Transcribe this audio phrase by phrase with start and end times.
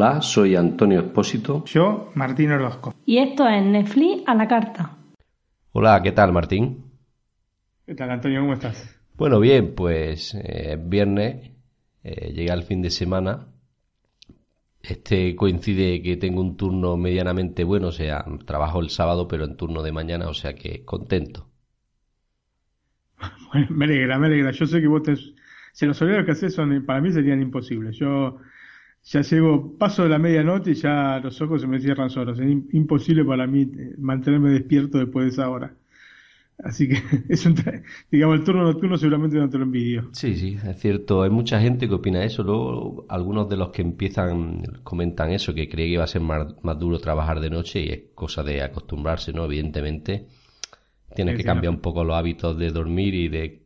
[0.00, 1.64] Hola, soy Antonio Espósito.
[1.64, 2.94] Yo, Martín Orozco.
[3.04, 4.96] Y esto es Netflix a la carta.
[5.72, 6.84] Hola, ¿qué tal, Martín?
[7.84, 8.42] ¿Qué tal, Antonio?
[8.42, 8.96] ¿Cómo estás?
[9.16, 11.50] Bueno, bien, pues eh, viernes,
[12.04, 13.48] eh, llega el fin de semana.
[14.80, 19.56] Este coincide que tengo un turno medianamente bueno, o sea, trabajo el sábado, pero en
[19.56, 21.48] turno de mañana, o sea que contento.
[23.52, 24.52] Bueno, me alegra, me alegra.
[24.52, 25.16] Yo sé que vos te...
[25.72, 27.96] Si los horarios que haces son, para mí serían imposibles.
[27.96, 28.38] Yo
[29.04, 32.38] ya llego, paso de la medianoche y ya los ojos se me cierran solos.
[32.38, 35.74] Es imposible para mí eh, mantenerme despierto después de esa hora.
[36.62, 36.96] Así que
[37.28, 37.54] es un,
[38.10, 40.08] digamos, el turno nocturno seguramente no te lo envidio.
[40.12, 41.22] Sí, sí, es cierto.
[41.22, 42.42] Hay mucha gente que opina eso.
[42.42, 46.54] Luego, algunos de los que empiezan comentan eso, que cree que va a ser más,
[46.62, 49.44] más duro trabajar de noche y es cosa de acostumbrarse, ¿no?
[49.44, 50.26] Evidentemente,
[51.14, 53.62] tienes que cambiar un poco los hábitos de dormir y de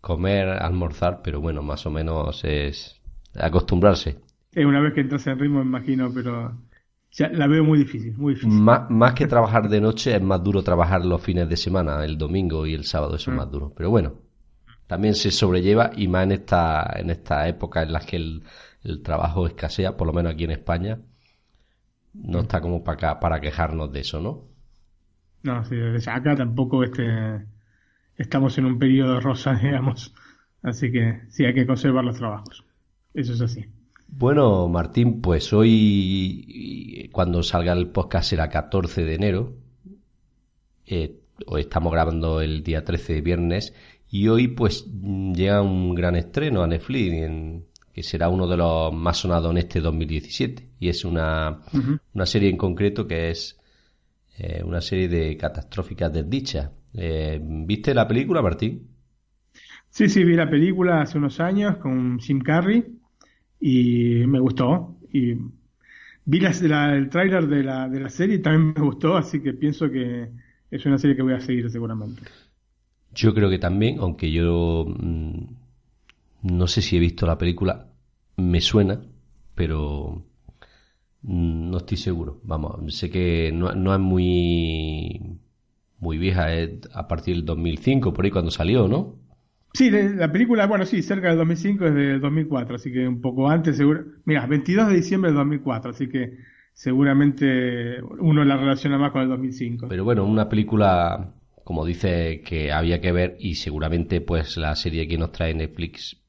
[0.00, 3.00] comer, almorzar, pero bueno, más o menos es
[3.34, 4.18] acostumbrarse.
[4.56, 6.56] Es una vez que entras en ritmo, imagino, pero
[7.10, 8.58] ya la veo muy difícil, muy difícil.
[8.58, 12.16] Más, más que trabajar de noche, es más duro trabajar los fines de semana, el
[12.16, 13.74] domingo y el sábado, eso es más duro.
[13.76, 14.14] Pero bueno,
[14.86, 18.44] también se sobrelleva y más en esta, en esta época en la que el,
[18.84, 21.00] el trabajo escasea, por lo menos aquí en España,
[22.14, 24.48] no está como para, para quejarnos de eso, ¿no?
[25.42, 25.76] No, sí,
[26.08, 27.46] acá tampoco este,
[28.16, 30.14] estamos en un periodo rosa, digamos.
[30.62, 32.64] Así que sí, hay que conservar los trabajos.
[33.14, 33.64] Eso es así.
[34.08, 39.56] Bueno, Martín, pues hoy, cuando salga el podcast será 14 de enero.
[40.86, 43.74] Eh, hoy estamos grabando el día 13 de viernes.
[44.08, 48.92] Y hoy, pues, llega un gran estreno a Netflix, en, que será uno de los
[48.94, 50.70] más sonados en este 2017.
[50.78, 51.60] Y es una,
[52.14, 53.58] una serie en concreto que es
[54.38, 56.70] eh, una serie de catastróficas desdichas.
[56.94, 58.88] Eh, ¿Viste la película, Martín?
[59.90, 62.95] Sí, sí, vi la película hace unos años con Jim Carrey
[63.66, 64.96] y me gustó.
[65.12, 65.34] Y
[66.24, 69.54] vi la, el tráiler de la, de la serie y también me gustó, así que
[69.54, 70.30] pienso que
[70.70, 72.22] es una serie que voy a seguir seguramente.
[73.12, 75.44] Yo creo que también, aunque yo mm,
[76.42, 77.88] no sé si he visto la película,
[78.36, 79.00] me suena,
[79.56, 80.22] pero
[81.22, 82.40] mm, no estoy seguro.
[82.44, 85.40] Vamos, sé que no, no es muy
[85.98, 89.16] muy vieja, es a partir del 2005, por ahí cuando salió, ¿no?
[89.76, 93.50] Sí, la película, bueno, sí, cerca del 2005 es de 2004, así que un poco
[93.50, 94.06] antes, seguro.
[94.24, 96.38] Mira, 22 de diciembre del 2004, así que
[96.72, 99.88] seguramente uno la relaciona más con el 2005.
[99.88, 105.06] Pero bueno, una película, como dice, que había que ver y seguramente pues la serie
[105.06, 106.22] que nos trae Netflix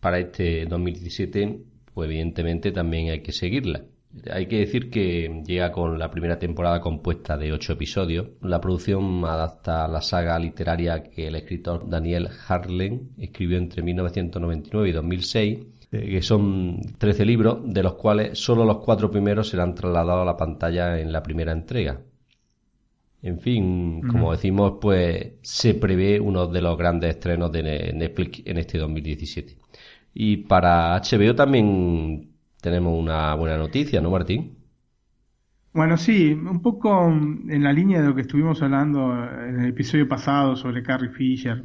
[0.00, 1.60] para este 2017,
[1.94, 3.80] pues evidentemente también hay que seguirla.
[4.30, 8.28] Hay que decir que llega con la primera temporada compuesta de ocho episodios.
[8.40, 14.92] La producción adapta la saga literaria que el escritor Daniel Harlen escribió entre 1999 y
[14.92, 15.58] 2006,
[15.92, 20.26] eh, que son 13 libros, de los cuales solo los cuatro primeros serán trasladados a
[20.26, 22.00] la pantalla en la primera entrega.
[23.20, 28.58] En fin, como decimos, pues se prevé uno de los grandes estrenos de Netflix en
[28.58, 29.56] este 2017.
[30.14, 34.56] Y para HBO también tenemos una buena noticia, ¿no, Martín?
[35.72, 40.08] Bueno, sí, un poco en la línea de lo que estuvimos hablando en el episodio
[40.08, 41.64] pasado sobre Carrie Fisher.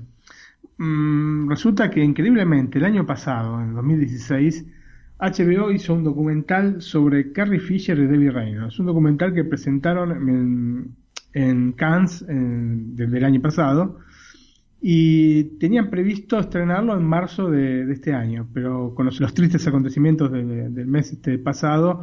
[0.77, 4.65] Mm, resulta que increíblemente el año pasado, en 2016,
[5.19, 8.77] HBO hizo un documental sobre Carrie Fisher y Debbie Reynolds.
[8.79, 10.95] Un documental que presentaron en,
[11.33, 13.99] en Cannes desde el año pasado
[14.85, 20.87] y tenían previsto estrenarlo en marzo de, este año, pero con los, tristes acontecimientos del
[20.87, 22.01] mes este pasado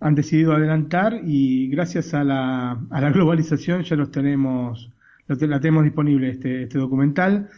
[0.00, 4.90] han decidido adelantar y gracias a la, a la globalización ya los tenemos,
[5.26, 7.50] la tenemos disponible este, este documental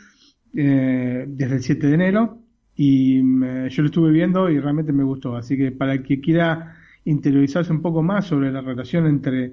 [0.57, 2.39] eh, desde el 7 de enero.
[2.75, 6.77] Y yo lo estuve viendo y realmente me gustó, así que para el que quiera
[7.05, 9.53] interiorizarse un poco más sobre la relación entre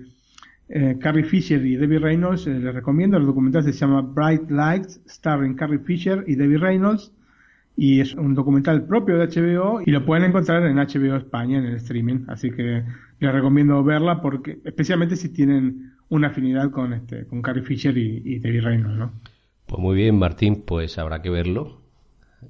[0.69, 3.17] eh, Carrie Fisher y Debbie Reynolds, eh, les recomiendo.
[3.17, 7.11] El documental se llama Bright Lights, starring Carrie Fisher y Debbie Reynolds.
[7.77, 11.65] Y es un documental propio de HBO y lo pueden encontrar en HBO España, en
[11.65, 12.25] el streaming.
[12.27, 12.83] Así que
[13.19, 18.21] les recomiendo verla porque, especialmente si tienen una afinidad con este con Carrie Fisher y,
[18.23, 19.11] y Debbie Reynolds, ¿no?
[19.65, 21.81] Pues muy bien, Martín, pues habrá que verlo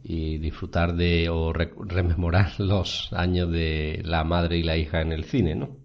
[0.03, 5.23] y disfrutar de o rememorar los años de la madre y la hija en el
[5.23, 5.84] cine, ¿no?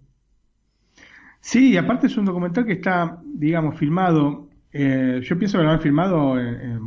[1.41, 5.71] Sí, y aparte es un documental que está, digamos, filmado, eh, yo pienso que lo
[5.71, 6.35] han filmado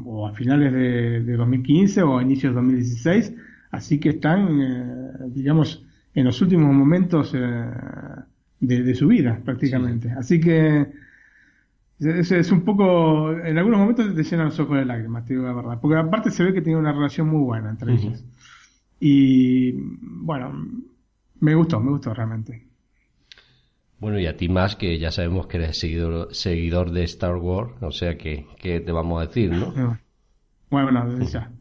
[0.07, 3.35] o a finales de, 2015 o a inicios de 2016,
[3.73, 5.85] así que están, eh, digamos,
[6.15, 7.67] en los últimos momentos eh,
[8.61, 10.13] de, su vida prácticamente.
[10.13, 10.87] Así que
[11.99, 15.53] es, un poco, en algunos momentos te llenan los ojos de lágrimas, te digo la
[15.53, 15.79] verdad.
[15.81, 18.25] Porque aparte se ve que tiene una relación muy buena entre ellos.
[19.01, 20.53] Y bueno,
[21.41, 22.74] me gustó, me gustó realmente.
[23.99, 27.73] Bueno, y a ti más, que ya sabemos que eres seguidor, seguidor de Star Wars,
[27.81, 29.99] o sea que, te vamos a decir, ¿no?
[30.71, 31.53] Bueno, ya.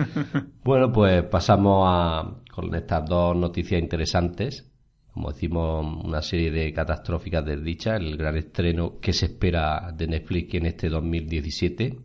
[0.64, 4.70] bueno, pues pasamos a, con estas dos noticias interesantes
[5.12, 10.54] como decimos, una serie de catastróficas desdichas, el gran estreno que se espera de Netflix
[10.54, 11.98] en este 2017.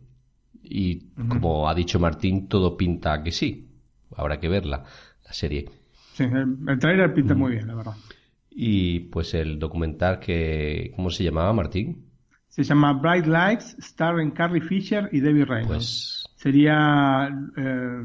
[0.62, 3.68] Y como ha dicho Martín, todo pinta que sí.
[4.16, 4.84] Habrá que verla,
[5.24, 5.66] la serie.
[6.14, 7.94] Sí, el, trailer pinta muy bien, la verdad.
[8.58, 10.90] Y pues el documental que...
[10.96, 12.06] ¿Cómo se llamaba, Martín?
[12.48, 16.24] Se llama Bright Lights, starring Carrie Fisher y Debbie Reynolds.
[16.24, 16.24] Pues...
[16.36, 17.28] Sería...
[17.56, 18.02] Eh,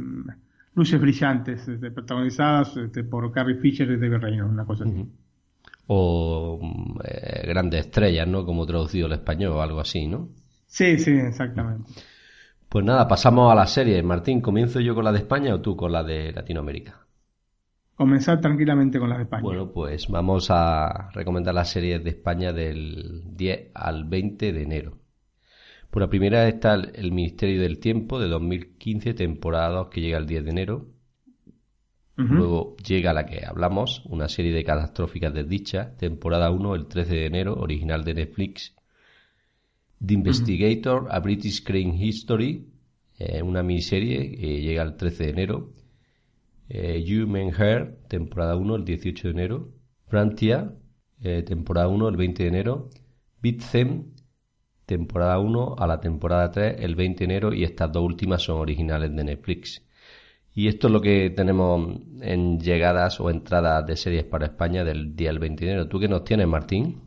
[0.76, 5.06] luces brillantes, este, protagonizadas este, por Carrie Fisher y David Reynolds, una cosa así.
[5.88, 6.60] O
[7.04, 8.46] eh, grandes estrellas, ¿no?
[8.46, 10.30] Como traducido al español o algo así, ¿no?
[10.68, 11.92] Sí, sí, exactamente.
[12.70, 14.02] Pues nada, pasamos a la serie.
[14.02, 17.01] Martín, ¿comienzo yo con la de España o tú con la de Latinoamérica?
[18.02, 19.44] Comenzar tranquilamente con la de España.
[19.44, 24.98] Bueno, pues vamos a recomendar las series de España del 10 al 20 de enero.
[25.92, 30.26] Por la primera está el Ministerio del Tiempo de 2015, temporada 2, que llega el
[30.26, 30.88] 10 de enero.
[32.16, 37.26] Luego llega la que hablamos, una serie de catastróficas desdichas, temporada 1, el 13 de
[37.28, 38.76] enero, original de Netflix.
[40.04, 42.68] The Investigator, a British Crime History,
[43.20, 45.74] eh, una miniserie que llega el 13 de enero.
[46.74, 49.74] Eh, Human Hair, temporada 1, el 18 de enero.
[50.08, 50.74] Frantia,
[51.22, 52.90] eh, temporada 1, el 20 de enero.
[53.72, 54.14] Them
[54.86, 58.60] temporada 1 a la temporada 3 el 20 de enero y estas dos últimas son
[58.60, 59.86] originales de Netflix.
[60.54, 65.14] Y esto es lo que tenemos en llegadas o entradas de series para España del
[65.14, 65.88] día del 20 de enero.
[65.90, 67.02] ¿Tú qué nos tienes, Martín?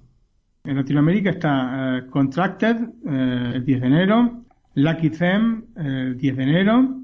[0.64, 2.76] En Latinoamérica está eh, Contracted
[3.06, 4.44] eh, el 10 de enero,
[4.74, 7.03] Lucky Them el 10 de enero,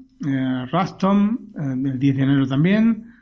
[0.71, 3.13] Rustom el 10 de enero también,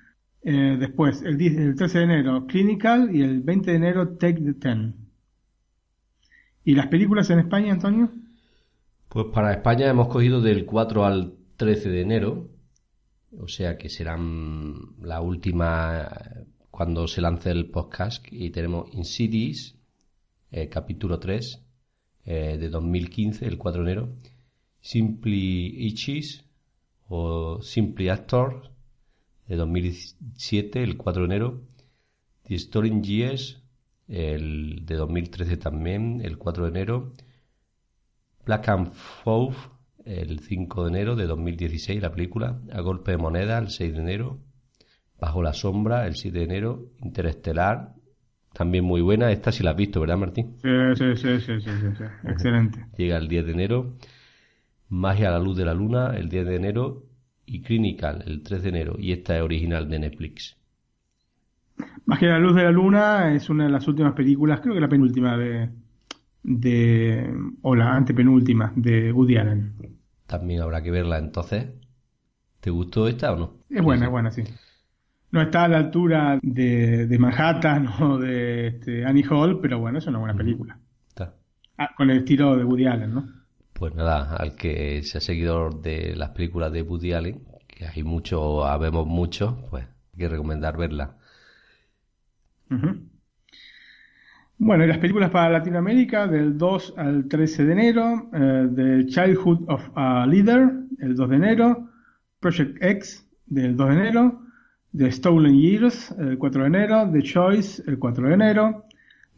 [0.44, 4.96] después el, el 13 de enero Clinical y el 20 de enero Take the Ten.
[6.64, 8.12] ¿Y las películas en España, Antonio?
[9.10, 12.50] Pues para España hemos cogido del 4 al 13 de enero,
[13.38, 16.08] o sea que serán la última
[16.70, 19.76] cuando se lance el podcast y tenemos Insidious,
[20.52, 21.66] eh, capítulo 3
[22.26, 24.16] eh, de 2015, el 4 de enero,
[24.80, 26.46] Simply Itches
[27.10, 28.72] o Simply Actor
[29.48, 31.62] de 2007, el 4 de enero,
[32.44, 33.62] The Story in Years
[34.10, 37.14] el de 2013 también, el 4 de enero.
[38.46, 39.56] Black and Fauve,
[40.04, 42.60] el 5 de enero de 2016, la película.
[42.74, 44.40] A golpe de moneda, el 6 de enero.
[45.20, 46.86] Bajo la sombra, el 7 de enero.
[47.04, 47.94] Interestelar,
[48.54, 49.32] también muy buena.
[49.32, 50.58] Esta sí la has visto, ¿verdad, Martín?
[50.62, 52.88] Sí, sí, sí, sí, sí, sí, excelente.
[52.98, 53.94] Llega el 10 de enero.
[54.90, 57.04] Magia a la luz de la luna, el 10 de enero.
[57.46, 58.96] Y Clinical, el 3 de enero.
[59.00, 60.56] Y esta es original de Netflix.
[62.06, 64.82] Más que la luz de la luna es una de las últimas películas, creo que
[64.82, 65.70] la penúltima de,
[66.44, 69.74] de o la antepenúltima de Woody Allen.
[70.26, 71.68] También habrá que verla entonces.
[72.60, 73.54] ¿Te gustó esta o no?
[73.70, 74.44] Es buena, es buena, sí.
[75.32, 80.00] No está a la altura de, de Manhattan o de este, Annie Hall, pero bueno,
[80.00, 80.78] es una buena película.
[81.08, 81.36] Está.
[81.78, 83.39] Ah, con el estilo de Woody Allen, ¿no?
[83.80, 88.66] Pues nada, al que sea seguidor de las películas de Woody Allen, que hay mucho,
[88.66, 91.16] habemos mucho, pues hay que recomendar verla.
[94.58, 99.70] Bueno, y las películas para Latinoamérica del 2 al 13 de enero, eh, The Childhood
[99.70, 100.70] of a Leader
[101.00, 101.90] el 2 de enero,
[102.42, 104.42] Project X del 2 de enero,
[104.98, 108.86] The Stolen Years el 4 de enero, The Choice el 4 de enero,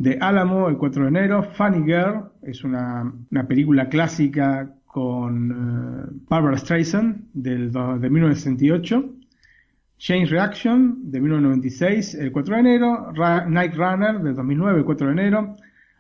[0.02, 3.14] The Alamo el 4 de enero, Funny Girl es una,
[3.48, 9.14] película clásica con eh, Barbara Streisand del, de 1968,
[9.98, 13.14] Change Reaction de 1996, el 4 de enero,
[13.48, 15.56] Night Runner de 2009, el 4 de enero,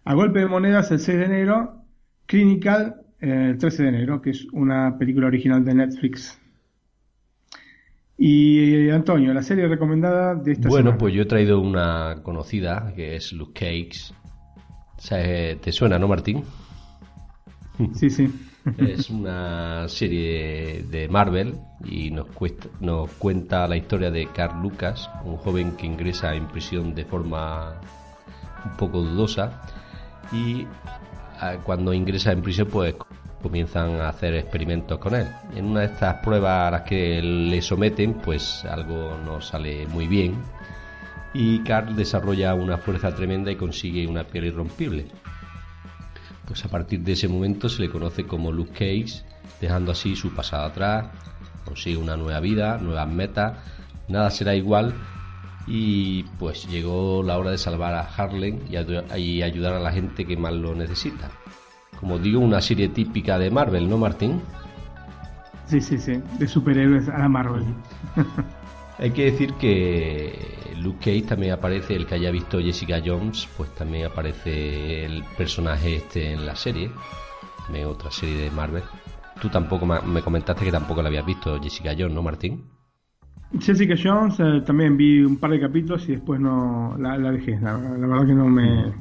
[0.06, 1.86] A Golpe de Monedas el 6 de enero,
[2.26, 6.41] Clinical el 13 de enero, que es una película original de Netflix.
[8.24, 13.16] Y Antonio, la serie recomendada de esta Bueno, pues yo he traído una conocida que
[13.16, 14.14] es Luke Cakes.
[15.60, 16.44] ¿Te suena, no, Martín?
[17.96, 18.32] Sí, sí.
[18.78, 22.28] Es una serie de Marvel y nos,
[22.80, 27.82] nos cuenta la historia de Carl Lucas, un joven que ingresa en prisión de forma
[28.64, 29.64] un poco dudosa
[30.32, 30.68] y
[31.40, 32.94] ah, cuando ingresa en prisión pues
[33.42, 35.28] comienzan a hacer experimentos con él.
[35.56, 40.08] En una de estas pruebas a las que le someten pues algo no sale muy
[40.08, 40.36] bien.
[41.34, 45.08] Y Carl desarrolla una fuerza tremenda y consigue una piel irrompible.
[46.46, 49.24] Pues a partir de ese momento se le conoce como Luke Cage,
[49.62, 51.08] dejando así su pasado atrás,
[51.64, 53.58] consigue una nueva vida, nuevas metas,
[54.10, 54.94] nada será igual.
[55.68, 60.36] Y pues llegó la hora de salvar a Harlem y, ayudar a la gente que
[60.36, 61.32] más lo necesita.
[62.02, 64.42] Como digo, una serie típica de Marvel, ¿no, Martín?
[65.68, 67.64] Sí, sí, sí, de superhéroes a la Marvel.
[69.00, 73.74] Hay que decir que Luke Cage también aparece, el que haya visto Jessica Jones, pues
[73.76, 76.92] también aparece el personaje este en la serie,
[77.74, 78.84] en otra serie de Marvel.
[79.42, 82.66] Tú tampoco me comentaste que tampoco la habías visto Jessica Jones, ¿no, Martín?
[83.60, 87.60] Jessica Jones eh, también vi un par de capítulos y después no la, dejé.
[87.60, 88.94] La, verdad que no me,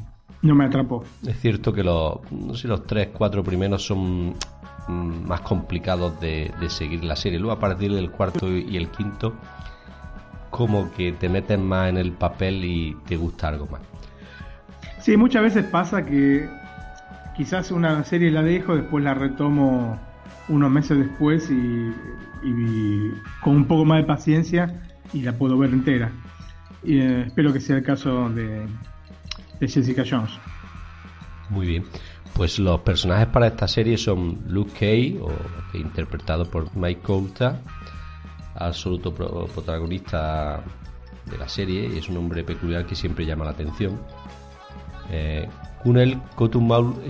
[0.42, 1.04] no me atrapó.
[1.26, 4.34] Es cierto que los, no sé, los tres, cuatro primeros son
[4.88, 7.38] mm, más complicados de, de seguir la serie.
[7.38, 9.34] Luego a partir del cuarto y el quinto
[10.50, 13.80] como que te metes más en el papel y te gusta algo más.
[15.00, 16.48] Sí, muchas veces pasa que
[17.36, 19.98] quizás una serie la dejo, después la retomo
[20.48, 21.92] unos meses después y,
[23.40, 24.82] con un poco más de paciencia
[25.12, 26.10] y la puedo ver entera.
[26.82, 28.66] Y, eh, espero que sea el caso de,
[31.50, 31.84] Muy bien.
[32.34, 35.20] Pues los personajes para esta serie son Luke Kay,
[35.74, 37.56] interpretado por Mike Coulter,
[38.54, 40.62] absoluto protagonista
[41.26, 44.00] de la serie y es un hombre peculiar que siempre llama la atención.
[45.10, 45.48] Eh,
[45.82, 46.20] Kunel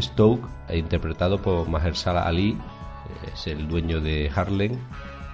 [0.01, 4.79] Stoke, interpretado por Mahershala Ali, eh, es el dueño de Harlem,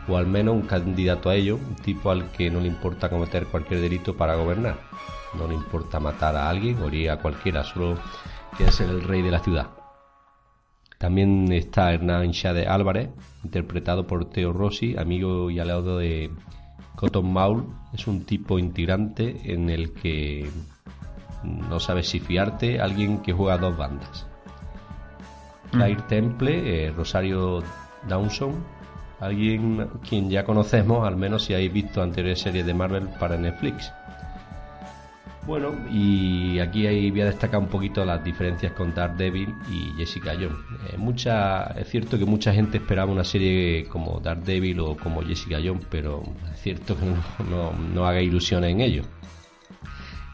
[0.08, 3.46] o al menos un candidato a ello, un tipo al que no le importa cometer
[3.46, 4.78] cualquier delito para gobernar.
[5.34, 7.98] No le importa matar a alguien o ir a cualquiera, solo
[8.56, 9.70] quiere ser el rey de la ciudad.
[10.98, 13.10] También está Hernán Shade Álvarez,
[13.44, 16.30] interpretado por Teo Rossi, amigo y aliado de
[16.94, 17.66] Cotton Maul.
[17.92, 20.48] Es un tipo integrante en el que
[21.42, 24.26] no sabes si fiarte, alguien que juega a dos bandas.
[25.70, 26.08] Claire mm.
[26.08, 27.62] Temple, eh, Rosario
[28.08, 28.64] Dawson,
[29.20, 33.92] alguien quien ya conocemos, al menos si habéis visto anteriores series de Marvel para Netflix.
[35.46, 40.32] Bueno, y aquí ahí voy a destacar un poquito las diferencias con Daredevil y Jessica
[40.34, 40.58] Jones.
[40.90, 45.58] Eh, mucha, es cierto que mucha gente esperaba una serie como Daredevil o como Jessica
[45.64, 47.04] Jones, pero es cierto que
[47.48, 49.02] no, no, haga ilusiones en ello.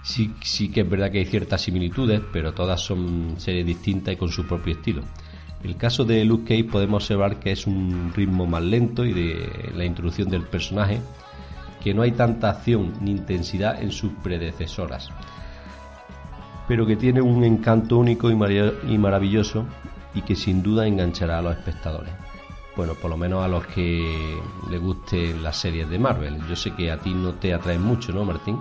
[0.02, 4.16] Sí, sí que es verdad que hay ciertas similitudes, pero todas son series distintas y
[4.16, 5.02] con su propio estilo.
[5.62, 9.12] En el caso de Luke Cage podemos observar que es un ritmo más lento y
[9.12, 11.00] de la introducción del personaje
[11.82, 15.08] que no hay tanta acción ni intensidad en sus predecesoras,
[16.68, 19.66] pero que tiene un encanto único y maravilloso
[20.14, 22.12] y que sin duda enganchará a los espectadores.
[22.76, 24.38] Bueno, por lo menos a los que
[24.70, 26.40] le gusten las series de Marvel.
[26.48, 28.58] Yo sé que a ti no te atraen mucho, ¿no, Martín?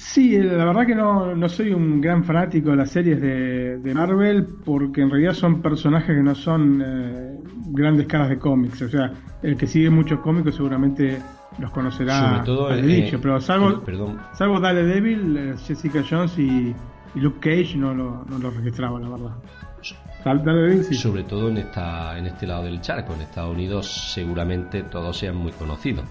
[0.00, 4.46] Sí, la verdad que no, no soy un gran fanático de las series de, Marvel
[4.64, 8.80] porque en realidad son personajes que no son eh, grandes caras de cómics.
[8.80, 11.20] O sea, el que sigue muchos cómicos seguramente
[11.58, 12.30] los conocerá.
[12.30, 14.18] Sobre todo, el, dicho, pero salvo, perdón.
[14.32, 16.74] salvo Daredevil, eh, Jessica Jones y,
[17.14, 20.82] Luke Cage no lo, no lo registraba, la verdad.
[20.82, 20.94] sí.
[20.94, 25.36] Sobre todo en, esta, en este lado del charco, en Estados Unidos seguramente todos sean
[25.36, 26.06] muy conocidos.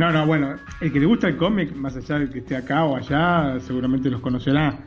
[0.00, 2.84] No, no, bueno, el que le gusta el cómic, más allá de que esté acá
[2.84, 4.78] o allá, seguramente los conocerá.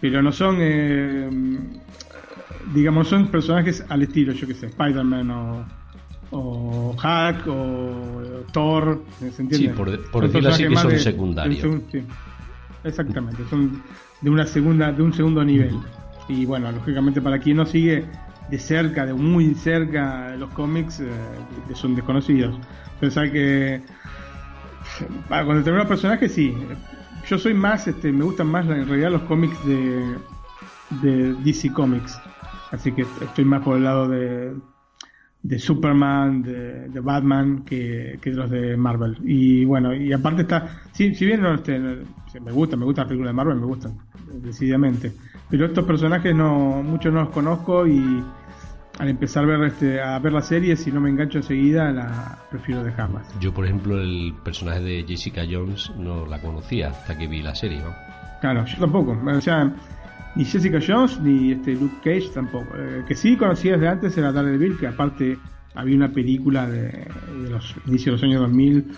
[0.00, 1.28] Pero no son, eh,
[2.72, 5.66] digamos, son personajes al estilo, yo que sé, Spider-Man o,
[6.30, 9.56] o Hulk o Thor, ¿se entiende?
[9.56, 11.82] Sí, por, por decirlo así que son secundarios.
[12.84, 13.82] Exactamente, son
[14.20, 15.74] de una segunda, de un segundo nivel.
[16.28, 18.04] Y bueno, lógicamente para quien no sigue
[18.48, 21.10] de cerca, de muy cerca los cómics, eh,
[21.74, 22.54] son desconocidos.
[23.00, 23.82] Pensar que
[25.28, 26.54] con determinados personajes sí.
[27.28, 30.16] Yo soy más, este, me gustan más en realidad los cómics de,
[31.02, 32.20] de DC Comics.
[32.72, 34.54] Así que estoy más por el lado de,
[35.42, 39.18] de Superman, de, Batman, que, que, los de Marvel.
[39.24, 43.08] Y bueno, y aparte está, si, si bien no, este, me gusta, me gustan las
[43.08, 43.98] películas de Marvel, me gustan,
[44.42, 45.12] decididamente.
[45.50, 48.22] Pero estos personajes no, muchos no los conozco y
[48.98, 52.38] al empezar a ver, este, a ver la serie, si no me engancho enseguida, la
[52.50, 53.26] prefiero dejarlas.
[53.40, 57.54] Yo, por ejemplo, el personaje de Jessica Jones no la conocía hasta que vi la
[57.54, 57.82] serie.
[58.40, 59.18] Claro, yo tampoco.
[59.24, 59.72] O sea,
[60.34, 62.66] ni Jessica Jones ni este Luke Cage tampoco.
[62.76, 65.38] Eh, que sí conocía desde antes era Daredevil, que aparte
[65.74, 67.06] había una película de,
[67.48, 68.92] los inicios de los años 2000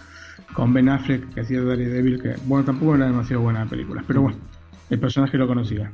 [0.53, 4.23] con Ben Affleck que hacía Daredevil, que bueno, tampoco era demasiado buena la película, pero
[4.23, 4.39] bueno,
[4.91, 5.93] el personaje lo conocía.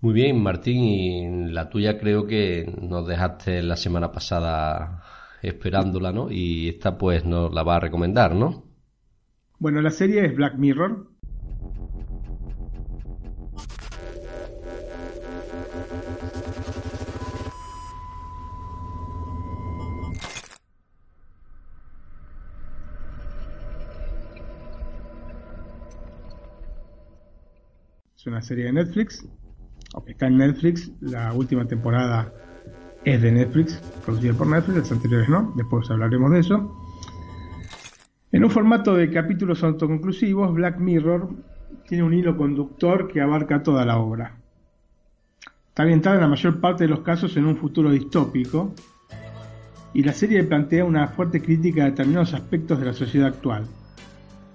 [0.00, 5.02] Muy bien, Martín, y la tuya creo que nos dejaste la semana pasada
[5.42, 6.30] esperándola, ¿no?
[6.30, 8.64] Y esta pues nos la va a recomendar, ¿no?
[9.58, 11.08] Bueno, la serie es Black Mirror,
[28.26, 29.24] una serie de Netflix,
[30.06, 32.32] está en Netflix, la última temporada
[33.04, 36.82] es de Netflix, producida por Netflix, las anteriores no, después hablaremos de eso.
[38.32, 41.30] En un formato de capítulos autoconclusivos, Black Mirror
[41.88, 44.36] tiene un hilo conductor que abarca toda la obra.
[45.68, 48.74] Está ambientada en la mayor parte de los casos en un futuro distópico,
[49.94, 53.66] y la serie plantea una fuerte crítica a determinados aspectos de la sociedad actual,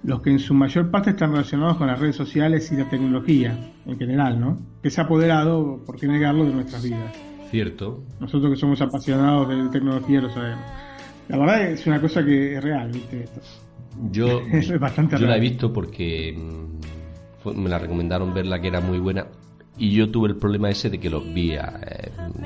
[0.04, 3.56] los que en su mayor parte están relacionados con las redes sociales y la tecnología
[3.86, 4.58] en general, ¿no?
[4.82, 7.14] Que se ha apoderado, por qué negarlo, de nuestras vidas.
[7.50, 8.02] Cierto.
[8.18, 10.64] Nosotros que somos apasionados de tecnología lo sabemos.
[11.28, 13.24] La verdad es una cosa que es real, ¿viste?
[13.24, 13.40] Esto.
[14.10, 18.80] Yo, es bastante yo la he visto porque mm, me la recomendaron verla que era
[18.80, 19.26] muy buena
[19.78, 21.60] y yo tuve el problema ese de que los vi eh,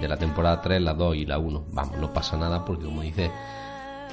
[0.00, 1.64] de la temporada 3, la 2 y la 1.
[1.72, 3.30] Vamos, no pasa nada porque como dice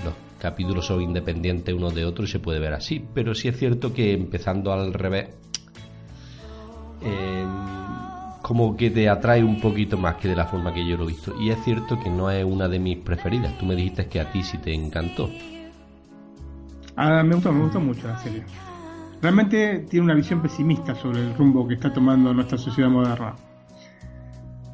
[0.04, 3.02] los capítulos son independientes unos de otros y se puede ver así.
[3.14, 5.30] Pero sí es cierto que empezando al revés,
[7.02, 7.46] eh,
[8.42, 11.08] como que te atrae un poquito más que de la forma que yo lo he
[11.08, 11.34] visto.
[11.40, 13.58] Y es cierto que no es una de mis preferidas.
[13.58, 15.30] Tú me dijiste que a ti sí te encantó.
[16.98, 18.44] Ah, me gustó, me gustó mucho la serie.
[19.22, 23.34] Realmente tiene una visión pesimista sobre el rumbo que está tomando nuestra sociedad moderna.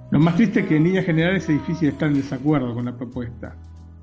[0.09, 2.97] Lo más triste es que en líneas generales es difícil estar en desacuerdo con la
[2.97, 3.55] propuesta.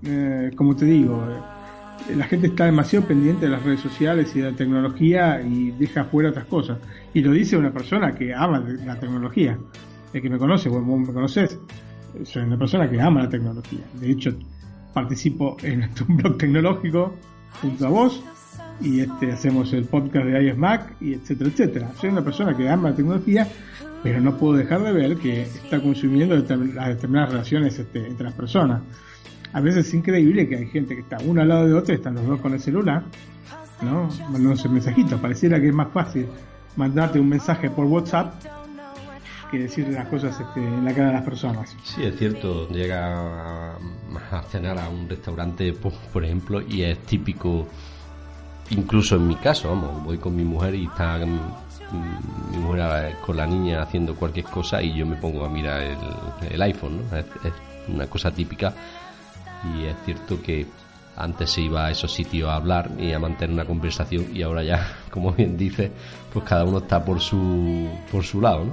[0.05, 1.21] Eh, como te digo,
[2.15, 6.05] la gente está demasiado pendiente de las redes sociales y de la tecnología y deja
[6.05, 6.79] fuera otras cosas.
[7.15, 9.59] Y lo dice una persona que ama la tecnología.
[10.13, 11.59] El que me conoce, vos, me conoces,
[12.25, 13.81] soy una persona que ama la tecnología.
[14.01, 14.37] De hecho,
[14.95, 17.15] participo en un blog tecnológico
[17.61, 18.23] junto a vos
[18.81, 21.93] y este hacemos el podcast de iSmac y etcétera, etcétera.
[21.99, 23.49] Soy una persona que ama la tecnología,
[24.03, 28.35] pero no puedo dejar de ver que está consumiendo las determinadas relaciones este, entre las
[28.35, 28.83] personas
[29.53, 32.15] a veces es increíble que hay gente que está uno al lado de otro, están
[32.15, 33.03] los dos con el celular,
[33.83, 34.09] ¿no?
[34.31, 35.21] Mandándose mensajitos.
[35.21, 36.27] Pareciera que es más fácil
[36.77, 38.35] mandarte un mensaje por WhatsApp
[39.51, 41.77] que decirle las cosas este, en la cara de las personas.
[41.85, 47.67] Sí, es cierto, llega a, cenar a un restaurante, por, ejemplo, y es típico,
[48.71, 53.37] incluso en mi caso, vamos, voy con mi mujer y está mm, mi mujer con
[53.37, 55.97] la niña haciendo cualquier cosa y yo me pongo a mirar
[56.51, 57.17] el, iPhone, ¿no?
[57.17, 57.27] es
[57.89, 58.75] una cosa típica
[59.64, 60.66] y es cierto que
[61.16, 64.62] antes se iba a esos sitios a hablar y a mantener una conversación y ahora
[64.62, 65.90] ya, como bien dice,
[66.33, 68.73] pues cada uno está por su, por su lado, ¿no?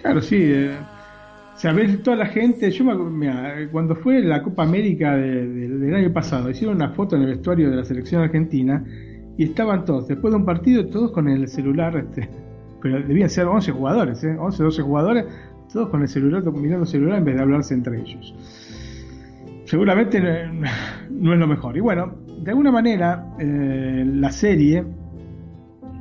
[0.00, 0.36] Claro, sí.
[0.38, 0.76] Eh,
[1.74, 6.76] ver toda la gente, yo me, cuando fue la Copa América del año pasado, hicieron
[6.76, 8.84] una foto en el vestuario de la selección argentina
[9.36, 12.28] y estaban todos, después de un partido, todos con el celular, este,
[12.82, 14.36] pero debían ser 11 jugadores, ¿eh?
[14.38, 15.24] 11, 12 jugadores,
[15.72, 18.34] todos con el celular, mirando el celular en vez de hablarse entre ellos
[19.66, 20.20] seguramente
[21.10, 21.76] no es lo mejor.
[21.76, 24.84] Y bueno, de alguna manera, eh, la serie,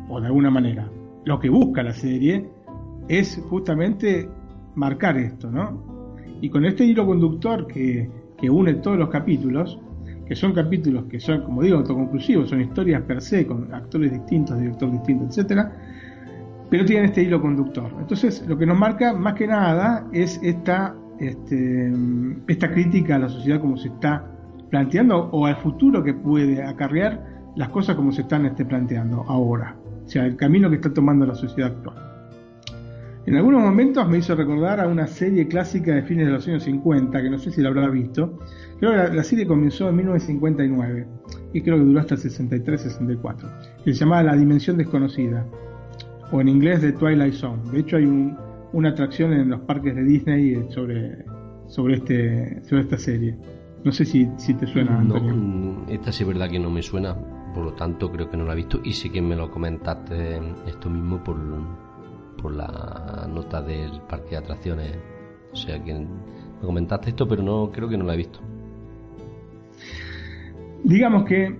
[0.07, 0.89] o de alguna manera,
[1.25, 2.47] lo que busca la serie
[3.07, 4.29] es justamente
[4.75, 5.83] marcar esto, ¿no?
[6.41, 9.79] Y con este hilo conductor que, que une todos los capítulos,
[10.27, 14.59] que son capítulos que son, como digo, autoconclusivos, son historias per se, con actores distintos,
[14.59, 15.71] directores distintos, etcétera,
[16.69, 17.91] pero tienen este hilo conductor.
[17.99, 21.93] Entonces, lo que nos marca más que nada es esta este,
[22.47, 24.31] esta crítica a la sociedad como se está
[24.69, 29.75] planteando o al futuro que puede acarrear las cosas como se están este, planteando ahora,
[30.05, 32.05] o sea, el camino que está tomando la sociedad actual.
[33.25, 36.63] En algunos momentos me hizo recordar a una serie clásica de fines de los años
[36.63, 38.37] 50, que no sé si la habrá visto.
[38.79, 41.07] Creo que la, serie comenzó en 1959
[41.53, 43.49] y creo que duró hasta el 63-64.
[43.83, 45.43] Se llamaba La Dimensión Desconocida,
[46.31, 47.71] o en inglés The Twilight Zone.
[47.71, 48.37] De hecho hay un,
[48.75, 51.23] una atracción en los parques de Disney sobre,
[51.67, 53.37] sobre, este, sobre esta serie.
[53.85, 55.01] No sé si, si te suena.
[55.01, 57.15] No, mm, esta sí es verdad que no me suena,
[57.53, 60.41] por lo tanto creo que no la he visto y sí que me lo comentaste
[60.67, 61.37] esto mismo por,
[62.41, 64.97] por la nota del parque de atracciones.
[65.53, 68.41] O sea que me comentaste esto, pero no creo que no la he visto.
[70.83, 71.55] Digamos que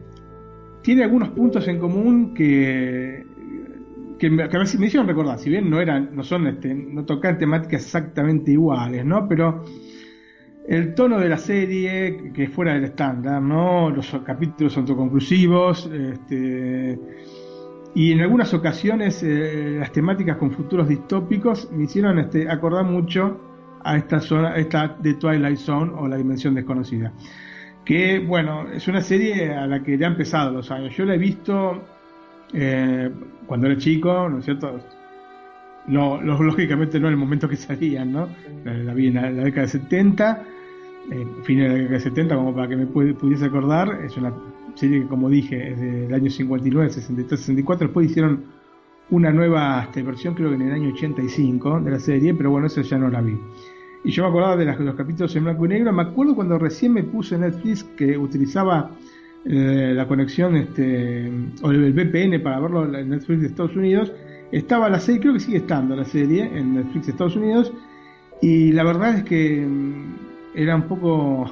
[0.81, 3.25] tiene algunos puntos en común que
[4.17, 7.37] que, me, que me hicieron recordar, si bien no eran, no son, este, no tocan
[7.37, 9.27] temáticas exactamente iguales, ¿no?
[9.27, 9.63] Pero
[10.67, 13.89] el tono de la serie, que fuera del estándar, ¿no?
[13.89, 16.99] Los capítulos autoconclusivos, este,
[17.93, 23.39] y en algunas ocasiones eh, las temáticas con futuros distópicos me hicieron este, acordar mucho
[23.83, 27.13] a esta zona, esta de Twilight Zone o la dimensión desconocida.
[27.85, 30.95] Que bueno, es una serie a la que ya han empezado los años.
[30.97, 31.83] Yo la he visto
[32.53, 33.09] eh,
[33.45, 34.79] cuando era chico, ¿no es cierto?
[35.87, 38.27] No, lógicamente no en el momento que salían, ¿no?
[38.63, 40.43] La, vi en la, década de 70,
[41.11, 44.01] eh, fin de la década de 70, como para que me pudiese acordar.
[44.03, 44.33] Es una
[44.73, 47.87] serie que, como dije, es del año 59, 63, 64.
[47.87, 48.45] Después hicieron
[49.11, 52.67] una nueva este, versión, creo que en el año 85 de la serie, pero bueno,
[52.67, 53.37] esa ya no la vi.
[54.03, 55.91] Y yo me acordaba de, los capítulos en blanco y negro.
[55.91, 58.91] Me acuerdo cuando recién me puse Netflix que utilizaba
[59.45, 61.31] eh, la conexión este,
[61.61, 64.11] o el VPN para verlo en Netflix de Estados Unidos.
[64.51, 67.73] Estaba la serie, creo que sigue estando la serie en Netflix de Estados Unidos.
[68.41, 70.15] Y la verdad es que mm,
[70.55, 71.51] era un poco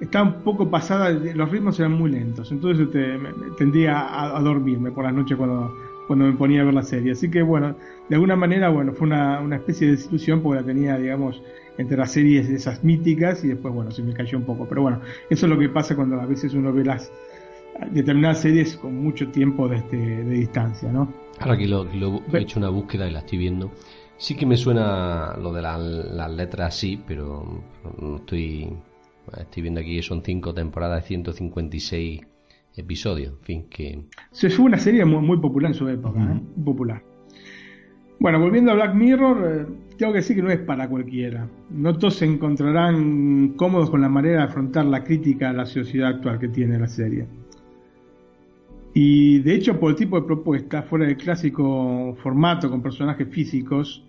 [0.00, 3.18] estaba un poco pasada, los ritmos eran muy lentos, entonces este,
[3.58, 5.74] tendía a, dormirme por las noches cuando,
[6.06, 7.12] cuando me ponía a ver la serie.
[7.12, 7.76] Así que bueno,
[8.08, 11.42] de alguna manera, bueno, fue una, una especie de desilusión porque la tenía, digamos,
[11.80, 14.66] entre las series esas míticas y después, bueno, se me cayó un poco.
[14.68, 17.10] Pero bueno, eso es lo que pasa cuando a veces uno ve las
[17.90, 21.12] determinadas series con mucho tiempo de, este, de distancia, ¿no?
[21.38, 23.72] Ahora que lo, he hecho una búsqueda y la estoy viendo,
[24.18, 27.62] sí que me suena lo de las letras así, pero
[27.98, 28.70] no estoy
[29.38, 32.20] Estoy viendo aquí que son cinco temporadas de 156
[32.76, 33.32] episodios.
[33.32, 34.04] En fin, que.
[34.32, 36.40] Se fue una serie muy, popular en su época, ¿eh?
[36.64, 37.02] popular.
[38.20, 41.48] Bueno, volviendo a Black Mirror, eh, tengo que decir que no es para cualquiera.
[41.70, 46.10] No todos se encontrarán cómodos con la manera de afrontar la crítica a la sociedad
[46.10, 47.26] actual que tiene la serie.
[48.92, 54.04] Y de hecho, por el tipo de propuesta, fuera del clásico formato con personajes físicos,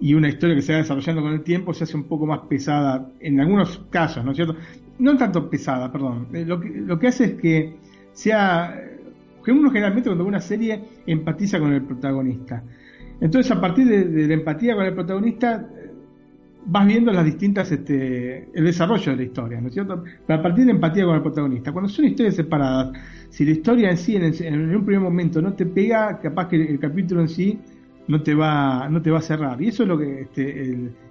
[0.00, 2.40] y una historia que se va desarrollando con el tiempo se hace un poco más
[2.48, 4.56] pesada en algunos casos, ¿no es cierto?
[4.98, 6.26] No tanto pesada, perdón.
[6.32, 7.76] Eh, lo que, lo que hace es que
[8.12, 8.74] sea
[9.44, 12.64] que uno generalmente cuando ve una serie empatiza con el protagonista.
[13.20, 15.68] Entonces a partir de, la empatía con el protagonista
[16.66, 20.04] vas viendo las distintas este, el desarrollo de la historia, ¿no es cierto?
[20.26, 21.72] Pero a partir de empatía con el protagonista.
[21.72, 22.92] Cuando son historias separadas,
[23.28, 26.56] si la historia en sí en, en un primer momento no te pega, capaz que
[26.56, 27.58] el capítulo en sí
[28.10, 30.62] no te va no te va a cerrar y eso es lo que este,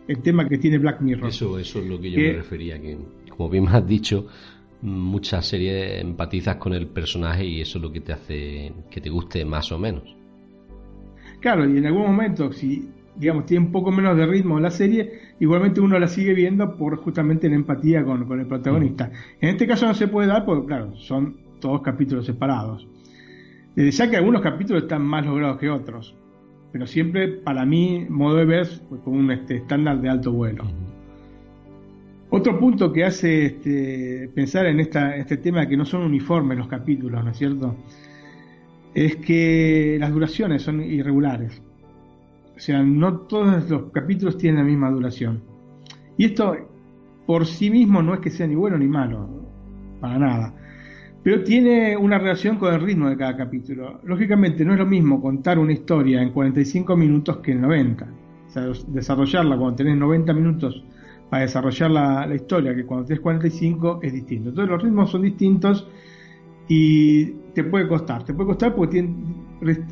[0.07, 2.97] el, tema que tiene Black Mirror eso eso es lo que yo me refería que
[3.29, 4.27] como bien me has dicho
[4.81, 9.09] muchas series empatizas con el personaje y eso es lo que te hace que te
[9.09, 10.18] guste más o menos
[11.39, 15.33] claro y en algún momento si digamos tiene un poco menos de ritmo la serie
[15.39, 19.67] igualmente uno la sigue viendo por justamente la empatía con, con el protagonista en este
[19.67, 22.87] caso no se puede dar porque claro son todos capítulos separados
[23.75, 26.15] desde ya que algunos capítulos están más logrados que otros
[26.71, 28.67] pero siempre para mí modo de ver
[29.03, 30.65] con un este, estándar de alto vuelo.
[32.31, 36.59] Otro punto que hace este, pensar en esta, este tema de que no son uniformes
[36.59, 37.75] los capítulos, ¿no es cierto?
[39.03, 41.61] Es que las duraciones son irregulares.
[42.55, 45.41] O sea, no todos los capítulos tienen la misma duración.
[46.17, 46.55] Y esto
[47.25, 49.29] por sí mismo no es que sea ni bueno ni malo,
[50.01, 50.53] para nada
[51.23, 53.99] pero tiene una relación con el ritmo de cada capítulo.
[54.03, 58.07] Lógicamente no es lo mismo contar una historia en 45 minutos que en 90.
[58.47, 60.83] O sea, desarrollarla cuando tenés 90 minutos
[61.29, 64.49] para desarrollar la, historia que cuando tenés 45 es distinto.
[64.49, 65.87] Entonces los ritmos son distintos
[66.67, 68.23] y te puede costar.
[68.23, 69.15] Te puede costar porque tiene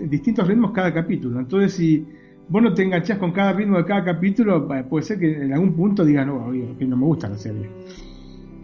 [0.09, 1.39] distintos ritmos cada capítulo.
[1.39, 2.05] Entonces si
[2.49, 5.73] vos no te enganchás con cada ritmo de cada capítulo, puede ser que en algún
[5.73, 7.69] punto digas, no, que no me gusta la serie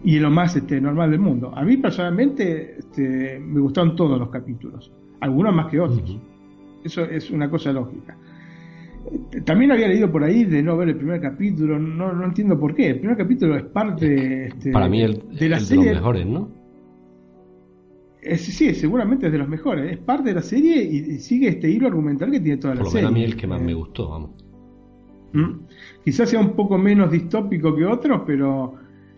[0.03, 1.51] y lo más este, normal del mundo.
[1.55, 6.19] A mí personalmente este, me gustaron todos los capítulos, algunos más que otros.
[6.83, 8.17] Eso es una cosa lógica.
[9.45, 12.75] También había leído por ahí de no ver el primer capítulo, no, no entiendo por
[12.75, 12.89] qué.
[12.89, 16.49] El primer capítulo es parte este, Para mí el, de, la serie, los mejores, ¿no?
[18.37, 19.91] Sí, seguramente es de los mejores.
[19.91, 22.91] Es parte de la serie y, sigue este hilo argumental que tiene toda la serie.
[22.91, 24.31] Por lo menos a mí el que más me gustó, vamos.
[25.33, 25.65] ¿Mm?
[26.03, 28.75] Quizás sea un poco menos distópico que otros, pero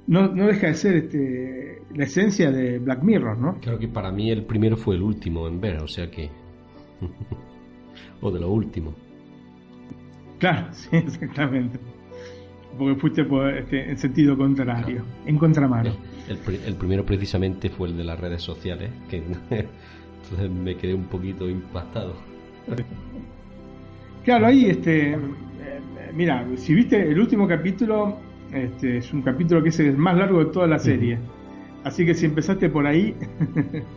[0.08, 3.60] no, no deja de ser este, la esencia de Black Mirror, ¿no?
[3.60, 6.30] Claro que para mí el primero fue el último en ver, o sea que...
[8.22, 8.94] o de lo último.
[10.39, 11.80] Claro, sí, exactamente.
[12.78, 15.91] Porque fuiste por, este, en sentido contrario, en contramano.
[16.28, 19.18] El, el, primero precisamente fue el de las redes sociales, que
[19.50, 22.16] entonces me quedé un poquito impactado.
[24.24, 25.18] Claro, ahí, este, eh,
[26.14, 28.18] mira, si viste el último capítulo,
[28.52, 31.20] este, es un capítulo que es el más largo de toda la serie.
[31.84, 33.16] Así que si empezaste por ahí,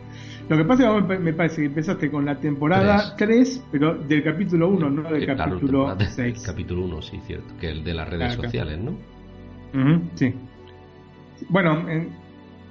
[0.49, 4.23] Lo que pasa es que me parece que empezaste con la temporada 3, pero del
[4.23, 6.43] capítulo 1, no del capítulo 6.
[6.45, 8.93] capítulo 1, sí, cierto, que el de las redes sociales, ¿no?
[10.15, 10.33] sí.
[11.49, 11.85] Bueno,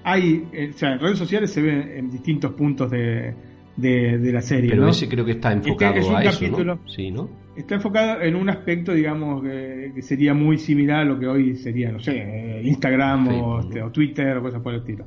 [0.04, 3.34] hay, o sea, en redes sociales se ve en distintos puntos de,
[3.78, 4.72] de, la serie.
[4.72, 6.80] Pero ese creo que está este enfocado a eso, ¿no?
[6.88, 7.30] Sí, ¿no?
[7.56, 11.92] Está enfocado en un aspecto, digamos, que, sería muy similar a lo que hoy sería,
[11.92, 15.06] no sé, Instagram este, o, Twitter o cosas por el estilo.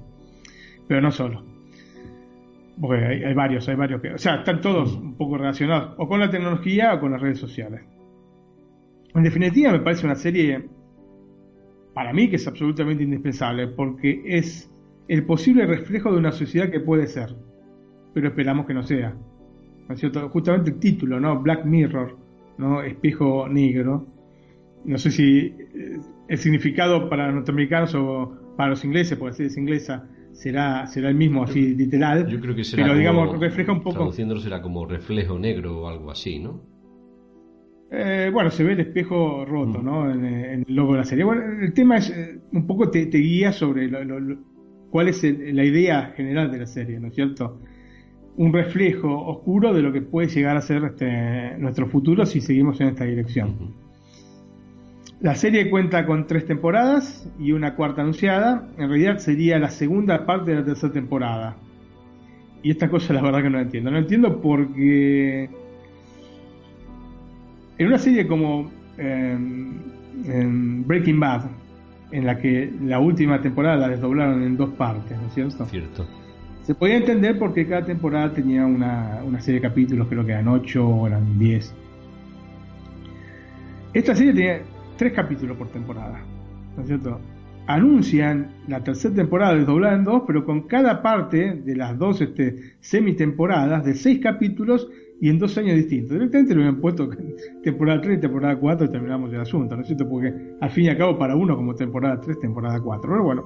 [0.88, 1.44] Pero no solo.
[2.80, 4.14] Porque hay, varios, hay varios que.
[4.14, 7.38] O sea, están todos un poco relacionados o con la tecnología o con las redes
[7.38, 7.82] sociales.
[9.14, 10.64] En definitiva, me parece una serie,
[11.94, 14.70] para mí, que es absolutamente indispensable, porque es
[15.08, 17.34] el posible reflejo de una sociedad que puede ser,
[18.14, 19.16] pero esperamos que no sea.
[19.88, 20.28] ¿No es cierto?
[20.28, 21.40] Justamente el título, ¿no?
[21.40, 22.16] Black Mirror,
[22.58, 22.82] ¿no?
[22.82, 24.06] Espejo negro.
[24.84, 25.98] No sé si eh,
[26.28, 31.08] el significado para los norteamericanos o para los ingleses, porque así es inglesa, será, será
[31.08, 32.28] el mismo, así literal.
[32.28, 33.96] Yo creo que será pero digamos, refleja un poco.
[33.96, 36.62] Traduciéndolo será como reflejo negro o algo así, ¿no?
[37.92, 39.84] Eh, bueno, se ve el espejo roto, mm.
[39.84, 40.10] ¿no?
[40.10, 41.24] En, el logo de la serie.
[41.24, 43.90] Bueno, el tema es eh, un poco te, guía sobre
[44.90, 47.60] cuál es la idea general de la serie, ¿no es cierto?
[48.36, 52.80] Un reflejo oscuro de lo que puede llegar a ser este, nuestro futuro si seguimos
[52.80, 53.74] en esta dirección.
[55.20, 58.68] La serie cuenta con tres temporadas y una cuarta anunciada.
[58.78, 61.56] En realidad sería la segunda parte de la tercera temporada.
[62.62, 63.90] Y esta cosa la verdad que no la entiendo.
[63.90, 65.50] No la entiendo porque
[67.80, 71.46] en una serie como em, Breaking Bad,
[72.10, 75.64] en la que la última temporada la desdoblaron en dos partes, ¿no es cierto?
[75.64, 76.06] Cierto.
[76.62, 80.48] Se podía entender porque cada temporada tenía una, una serie de capítulos, creo que eran
[80.48, 81.74] ocho o eran diez.
[83.94, 84.60] Esta serie tenía
[84.98, 86.20] tres capítulos por temporada.
[86.76, 87.18] ¿No es cierto?
[87.66, 92.74] Anuncian la tercera temporada desdoblada en dos, pero con cada parte de las dos este,
[92.80, 94.86] semitemporadas de seis capítulos
[95.20, 96.12] y en dos años distintos.
[96.12, 97.08] Directamente lo habían puesto
[97.62, 100.08] temporada 3 y temporada 4 y terminamos el asunto, ¿no es cierto?
[100.08, 103.10] Porque al fin y al cabo para uno como temporada 3, temporada 4.
[103.10, 103.44] Pero bueno,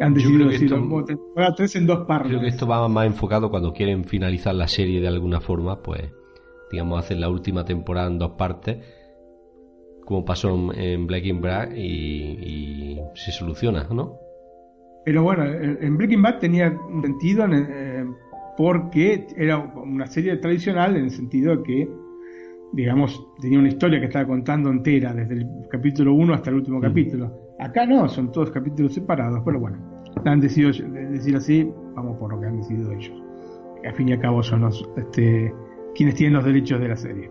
[0.00, 2.30] han decidido decirlo como temporada 3 en dos partes.
[2.30, 6.02] Creo que esto va más enfocado cuando quieren finalizar la serie de alguna forma, pues
[6.70, 8.78] digamos hacer la última temporada en dos partes
[10.04, 14.18] como pasó en Breaking Bad y, se soluciona, ¿no?
[15.04, 18.04] Pero bueno, en Breaking Bad tenía un sentido eh,
[18.56, 21.88] porque era una serie tradicional en el sentido de que,
[22.72, 26.78] digamos, tenía una historia que estaba contando entera, desde el capítulo 1 hasta el último
[26.78, 26.82] mm.
[26.82, 27.54] capítulo.
[27.58, 29.78] Acá no, son todos capítulos separados, pero bueno,
[30.24, 30.72] han decidido
[31.10, 33.22] decir así, vamos por lo que han decidido ellos.
[33.84, 35.52] al fin y al cabo son los este,
[35.94, 37.30] quienes tienen los derechos de la serie.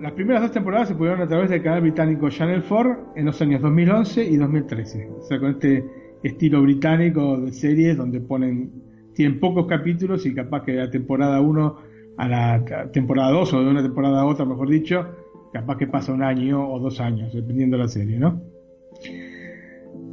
[0.00, 3.40] Las primeras dos temporadas se pudieron a través del canal británico Channel 4 en los
[3.42, 5.10] años 2011 y 2013.
[5.18, 5.84] O sea, con este
[6.22, 8.70] estilo británico de series donde ponen,
[9.16, 11.76] tienen pocos capítulos y capaz que de la temporada 1
[12.18, 15.06] a la temporada 2 o de una temporada a otra, mejor dicho,
[15.52, 18.42] capaz que pasa un año o dos años, dependiendo de la serie, ¿no?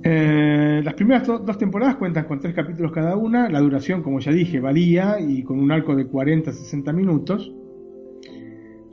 [0.05, 4.31] Eh, las primeras dos temporadas cuentan con tres capítulos cada una, la duración, como ya
[4.31, 7.53] dije, varía y con un arco de 40 a 60 minutos.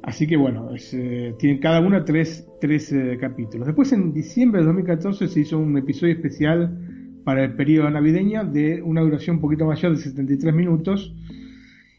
[0.03, 3.67] Así que bueno, eh, tienen cada una tres, tres eh, capítulos.
[3.67, 6.90] Después en diciembre de 2014 se hizo un episodio especial
[7.25, 11.15] para el periodo navideño de una duración un poquito mayor de 73 minutos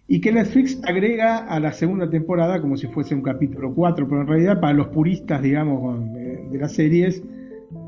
[0.08, 4.22] y que Netflix agrega a la segunda temporada como si fuese un capítulo 4, pero
[4.22, 7.24] en realidad para los puristas, digamos, de, las series,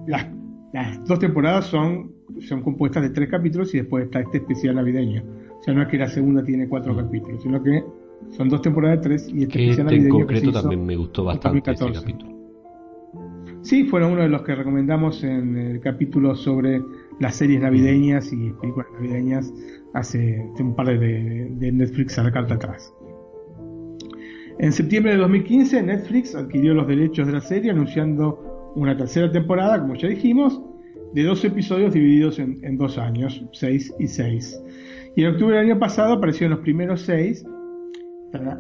[0.08, 0.28] las,
[0.72, 5.22] las, dos temporadas son, son compuestas de tres capítulos y después está este especial navideño.
[5.60, 7.84] O sea, no es que la segunda tiene cuatro capítulos, sino que
[8.32, 11.92] son dos temporadas de tres y este, este en concreto también me gustó bastante este
[11.92, 12.34] capítulo.
[13.64, 16.82] Sí, fueron uno de los que recomendamos en el capítulo sobre
[17.20, 19.54] las series navideñas y películas navideñas
[19.94, 22.94] hace un par de, de Netflix a la carta atrás.
[24.60, 29.80] En septiembre de 2015 Netflix adquirió los derechos de la serie anunciando una tercera temporada,
[29.80, 30.62] como ya dijimos,
[31.14, 34.60] de dos episodios divididos en, en dos años, seis y seis.
[35.16, 37.46] Y en octubre del año pasado aparecieron los primeros seis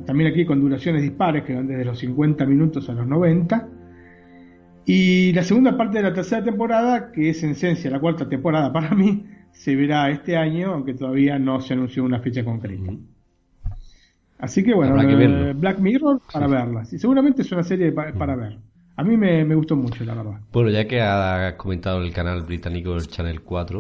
[0.06, 3.70] también aquí con duraciones dispares que van desde los 50 minutos a los 90.
[4.86, 8.72] Y la segunda parte de la tercera temporada, que es en esencia la cuarta temporada
[8.74, 12.92] para mí, se verá este año, aunque todavía no se anunció una fecha concreta.
[14.40, 16.84] Así que bueno, eh, Black Mirror para verla.
[16.92, 18.58] Y seguramente es una serie para, ver.
[18.98, 20.42] A mí me, gustó mucho, la verdad.
[20.52, 23.80] Bueno, ya que has comentado el canal británico el Channel 4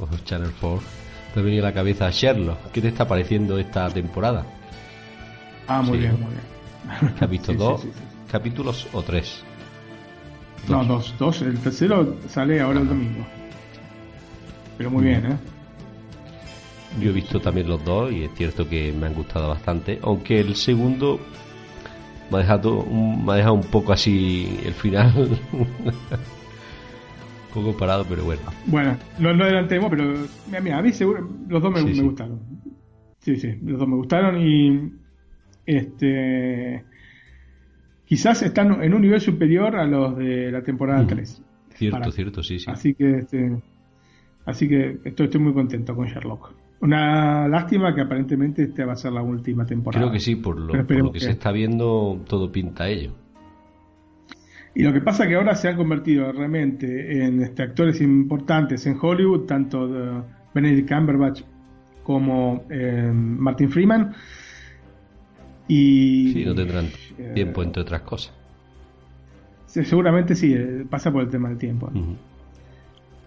[0.00, 0.80] o Channel 4,
[1.36, 2.72] me ha venido a la cabeza Sherlock.
[2.72, 4.44] ¿Qué te está pareciendo esta temporada?
[5.68, 7.14] Ah, muy bien, muy bien.
[7.20, 7.86] ¿Has visto dos
[8.28, 9.44] capítulos o tres?
[10.68, 11.42] No, dos, dos.
[11.42, 13.26] El tercero sale ahora el domingo.
[14.78, 15.36] Pero muy bien, ¿eh?
[16.98, 20.40] yo he visto también los dos y es cierto que me han gustado bastante, aunque
[20.40, 21.20] el segundo
[22.30, 25.38] me ha dejado un, me ha dejado un poco así el final.
[25.52, 25.66] un
[27.54, 28.42] poco parado, pero bueno.
[28.66, 30.14] Bueno, no, no adelantemos, pero
[30.62, 32.40] mira, a mí seguro, los dos me, me gustaron.
[33.18, 34.92] Sí, sí, los dos me gustaron y
[35.66, 36.84] este
[38.10, 41.42] quizás están en un nivel superior a los de la temporada 3.
[41.74, 42.68] Cierto, cierto, sí, sí.
[42.68, 43.62] Así que este,
[44.44, 46.52] así que estoy, estoy muy contento con Sherlock.
[46.80, 50.02] Una lástima que aparentemente esta va a ser la última temporada.
[50.02, 53.12] Creo que sí, por lo, que, que, se está viendo, todo pinta a ello.
[54.74, 58.86] Y lo que pasa es que ahora se han convertido realmente en este, actores importantes
[58.88, 61.42] en Hollywood, tanto Benedict Cumberbatch
[62.02, 64.12] como eh, Martin Freeman.
[65.72, 68.34] Y, sí, no tendrán eh, tiempo, entre otras cosas.
[69.66, 71.92] Seguramente sí, eh, pasa por el tema del tiempo.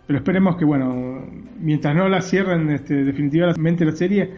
[0.05, 1.25] Pero esperemos que, bueno,
[1.57, 4.31] mientras no la cierren este, definitivamente la serie,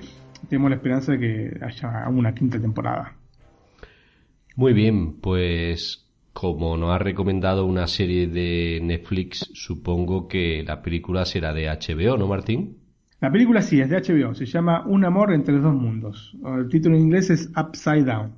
[0.48, 3.16] tenemos la esperanza de que haya una quinta temporada.
[4.56, 11.26] Muy bien, pues como nos ha recomendado una serie de Netflix, supongo que la película
[11.26, 12.85] será de HBO, ¿no, Martín?
[13.26, 16.38] La película sí, es de HBO, se llama Un amor entre dos mundos.
[16.46, 18.36] El título en inglés es Upside Down.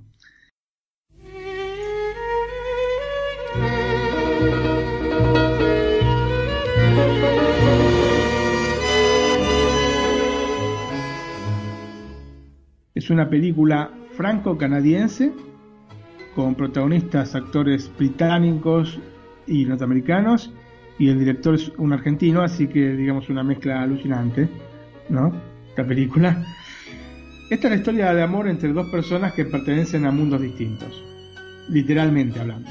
[12.95, 15.33] Es una película franco-canadiense
[16.33, 18.97] con protagonistas actores británicos
[19.47, 20.53] y norteamericanos
[20.97, 24.47] y el director es un argentino, así que digamos una mezcla alucinante,
[25.09, 25.33] ¿no?
[25.75, 26.45] La película.
[27.49, 31.03] Esta es la historia de amor entre dos personas que pertenecen a mundos distintos,
[31.69, 32.69] literalmente hablando.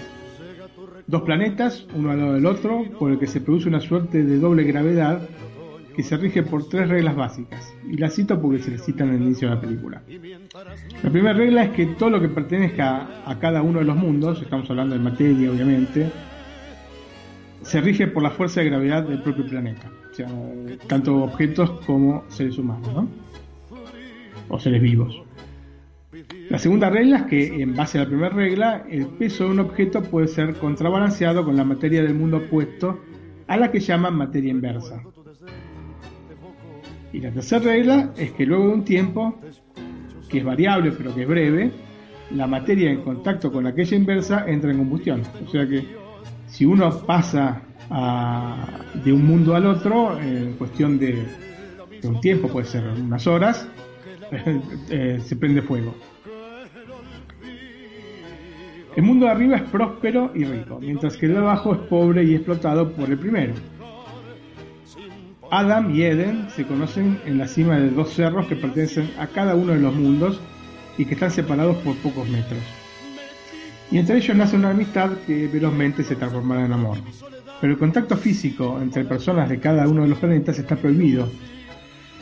[1.06, 4.38] Dos planetas, uno al lado del otro, por el que se produce una suerte de
[4.38, 5.20] doble gravedad
[5.94, 9.22] que se rige por tres reglas básicas, y las cito porque se les citan el
[9.22, 10.02] inicio de la película.
[11.02, 14.42] La primera regla es que todo lo que pertenezca a cada uno de los mundos,
[14.42, 16.10] estamos hablando de materia obviamente,
[17.62, 20.28] se rige por la fuerza de gravedad del propio planeta, sea,
[20.86, 23.08] tanto objetos como seres humanos, ¿no?
[24.48, 25.22] o seres vivos.
[26.48, 29.60] La segunda regla es que, en base a la primera regla, el peso de un
[29.60, 33.00] objeto puede ser contrabalanceado con la materia del mundo opuesto
[33.46, 35.02] a la que llaman materia inversa.
[37.12, 39.38] Y la tercera regla es que luego de un tiempo,
[40.28, 41.70] que es variable pero que es breve,
[42.30, 45.22] la materia en contacto con aquella inversa entra en combustión.
[45.44, 45.84] O sea que
[46.48, 47.62] si uno pasa
[49.04, 51.24] de un mundo al otro, en cuestión de,
[52.02, 53.68] un tiempo, puede ser unas horas,
[54.90, 55.94] eh, se prende fuego.
[58.96, 62.24] El mundo de arriba es próspero y rico, mientras que el de abajo es pobre
[62.24, 63.52] y explotado por el primero.
[65.50, 69.54] Adam y Eden se conocen en la cima de dos cerros que pertenecen a cada
[69.54, 70.40] uno de los mundos
[70.98, 72.58] y que están separados por pocos metros.
[73.90, 76.98] Y entre ellos nace una amistad que velozmente se transformará en amor.
[77.60, 81.28] Pero el contacto físico entre personas de cada uno de los planetas está prohibido.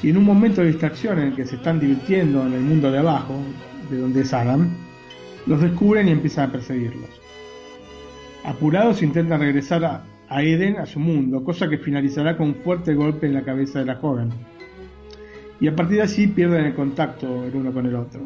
[0.03, 2.93] Y en un momento de distracción en el que se están divirtiendo en el mundo
[2.93, 3.35] de abajo,
[3.91, 4.69] de donde es Adam,
[5.47, 7.09] los descubren y empiezan a perseguirlos.
[8.45, 12.95] Apurados intentan regresar a, a Eden a su mundo, cosa que finalizará con un fuerte
[12.95, 14.31] golpe en la cabeza de la joven.
[15.61, 18.21] Y a partir de allí pierden el contacto el uno con el otro.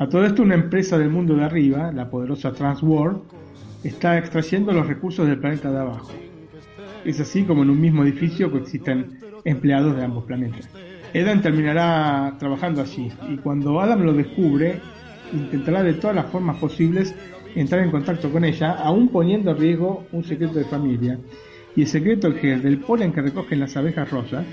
[0.00, 3.18] A todo esto una empresa del mundo de arriba, la poderosa Transworld,
[3.82, 6.12] está extrayendo los recursos del planeta de abajo.
[7.04, 10.70] Es así como en un mismo edificio coexisten empleados de ambos planetas.
[11.12, 14.80] Eden terminará trabajando allí y cuando Adam lo descubre,
[15.32, 17.12] intentará de todas las formas posibles
[17.56, 21.18] entrar en contacto con ella, aún poniendo en riesgo un secreto de familia.
[21.74, 24.46] Y el secreto es que del polen que recogen las abejas rosas,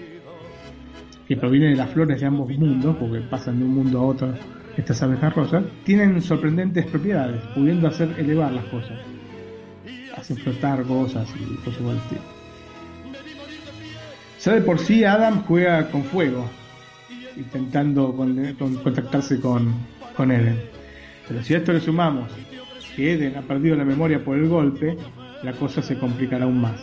[1.27, 4.33] que proviene de las flores de ambos mundos, porque pasan de un mundo a otro
[4.77, 8.99] estas abejas rosas, tienen sorprendentes propiedades, pudiendo hacer elevar las cosas.
[10.15, 12.21] Hacen flotar cosas y cosas por el estilo.
[14.43, 16.47] Ya de por sí Adam juega con fuego,
[17.35, 19.73] intentando contactarse con,
[20.15, 20.59] con Eden.
[21.27, 22.31] Pero si a esto le sumamos
[22.95, 24.97] que Eden ha perdido la memoria por el golpe,
[25.41, 26.79] la cosa se complicará aún más.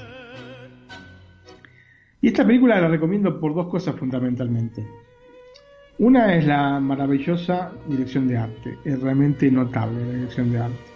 [2.20, 4.86] Y esta película la recomiendo por dos cosas fundamentalmente.
[5.98, 10.90] Una es la maravillosa dirección de arte, es realmente notable la dirección de arte,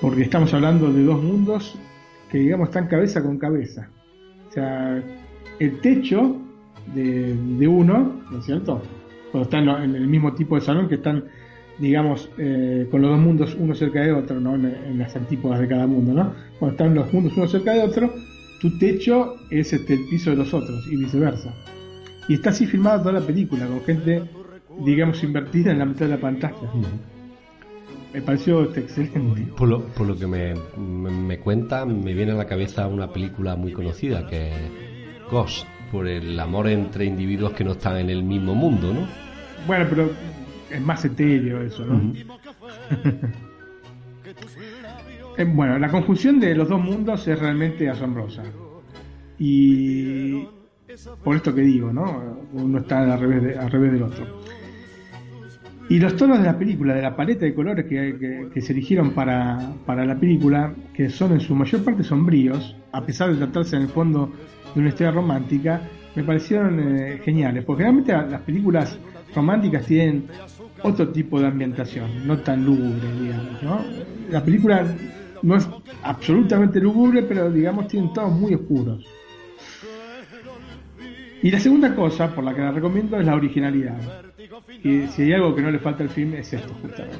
[0.00, 1.78] porque estamos hablando de dos mundos
[2.30, 3.90] que digamos están cabeza con cabeza.
[4.48, 5.02] O sea,
[5.58, 6.36] el techo
[6.94, 8.82] de, uno, ¿no es cierto?
[9.30, 11.24] Cuando están en el mismo tipo de salón que están
[11.78, 14.54] digamos, eh, con los dos mundos uno cerca de otro, ¿no?
[14.54, 16.32] En, las antípodas de cada mundo, ¿no?
[16.58, 18.12] Cuando están los mundos uno cerca de otro,
[18.60, 21.52] tu techo es este, el piso de los otros y viceversa.
[22.28, 24.22] Y está así filmada toda la película, con gente,
[24.84, 26.56] digamos, invertida en la mitad de la pantalla.
[28.12, 29.42] Me pareció este, excelente.
[29.56, 33.10] Por lo, por lo que me, me, me cuenta, me viene a la cabeza una
[33.10, 34.56] película muy conocida que es
[35.30, 39.06] Ghost, por el amor entre individuos que no están en el mismo mundo, ¿no?
[39.66, 40.10] Bueno, pero
[40.70, 42.12] es más etéreo eso, ¿no?
[45.38, 48.42] Eh, bueno, la conjunción de los dos mundos es realmente asombrosa.
[49.38, 50.46] Y
[51.24, 52.46] por esto que digo, ¿no?
[52.52, 54.26] Uno está al revés, de- al revés del otro.
[55.88, 59.72] Y los tonos de la película, de la paleta de colores que, se eligieron para,
[59.84, 63.82] para la película, que son en su mayor parte sombríos, a pesar de tratarse en
[63.82, 64.30] el fondo
[64.74, 65.82] de una historia romántica,
[66.14, 67.64] me parecieron eh, geniales.
[67.64, 68.98] Porque generalmente las películas
[69.34, 70.24] románticas tienen
[70.82, 73.62] otro tipo de ambientación, no tan lúgubre, digamos.
[73.62, 73.80] ¿no?
[74.30, 74.86] La película
[75.42, 75.68] no es
[76.04, 79.04] absolutamente lúgubre, pero digamos tienen tonos muy oscuros.
[81.42, 83.96] Y la segunda cosa por la que la recomiendo es la originalidad.
[84.84, 87.16] Y si hay algo que no le falta al film es esto, justamente.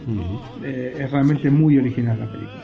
[0.64, 2.62] Eh, es realmente muy original la película.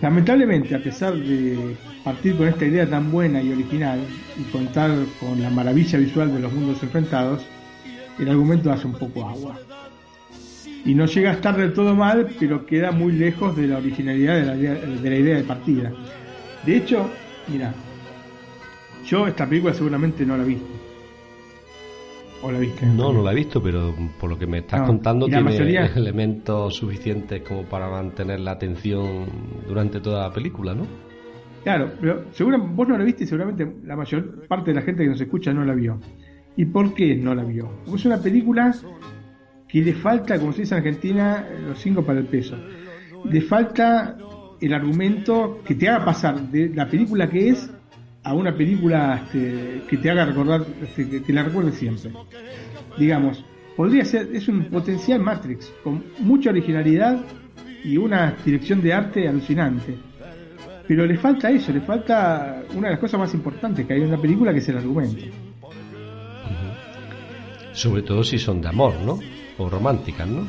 [0.00, 4.00] Lamentablemente, a pesar de partir con esta idea tan buena y original
[4.38, 4.90] y contar
[5.20, 7.44] con la maravilla visual de los mundos enfrentados,
[8.18, 9.58] el argumento hace un poco agua.
[10.84, 14.36] Y no llega a estar del todo mal, pero queda muy lejos de la originalidad
[14.36, 15.92] de la idea de, la idea de partida.
[16.64, 17.10] De hecho,
[17.48, 17.74] mira,
[19.08, 20.58] yo esta película seguramente no la vi.
[22.42, 22.86] ¿O la viste?
[22.86, 25.86] No, no la he visto, pero por lo que me estás No, contando tiene mayoría-
[25.96, 29.26] elementos suficientes como para mantener la atención
[29.66, 30.86] durante toda la película, ¿no?
[31.64, 35.02] Claro, pero seguro vos no la viste y seguramente la mayor parte de la gente
[35.02, 35.98] que nos escucha no la vio.
[36.56, 37.68] ¿Y por qué no la vio?
[37.84, 38.72] Porque es una película
[39.66, 42.56] que le falta, como se dice en Argentina, los cinco para el peso.
[43.28, 44.16] Le falta
[44.60, 47.68] el argumento que te haga pasar de la película que es
[48.28, 52.10] a una película este, que te haga recordar, este, que, que la recuerde siempre.
[52.98, 53.42] Digamos,
[53.74, 57.24] podría ser, es un potencial Matrix, con mucha originalidad
[57.82, 59.96] y una dirección de arte alucinante.
[60.86, 64.08] Pero le falta eso, le falta una de las cosas más importantes que hay en
[64.08, 65.24] una película, que es el argumento.
[67.72, 69.20] Sobre todo si son de amor, ¿no?
[69.56, 70.46] O románticas, ¿no?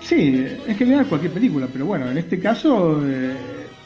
[0.00, 3.34] Sí, en general cualquier película, pero bueno, en este caso, eh,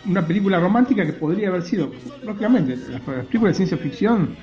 [0.04, 1.92] una película romántica que podría haber sido,
[2.22, 4.36] lógicamente, las, las películas de ciencia ficción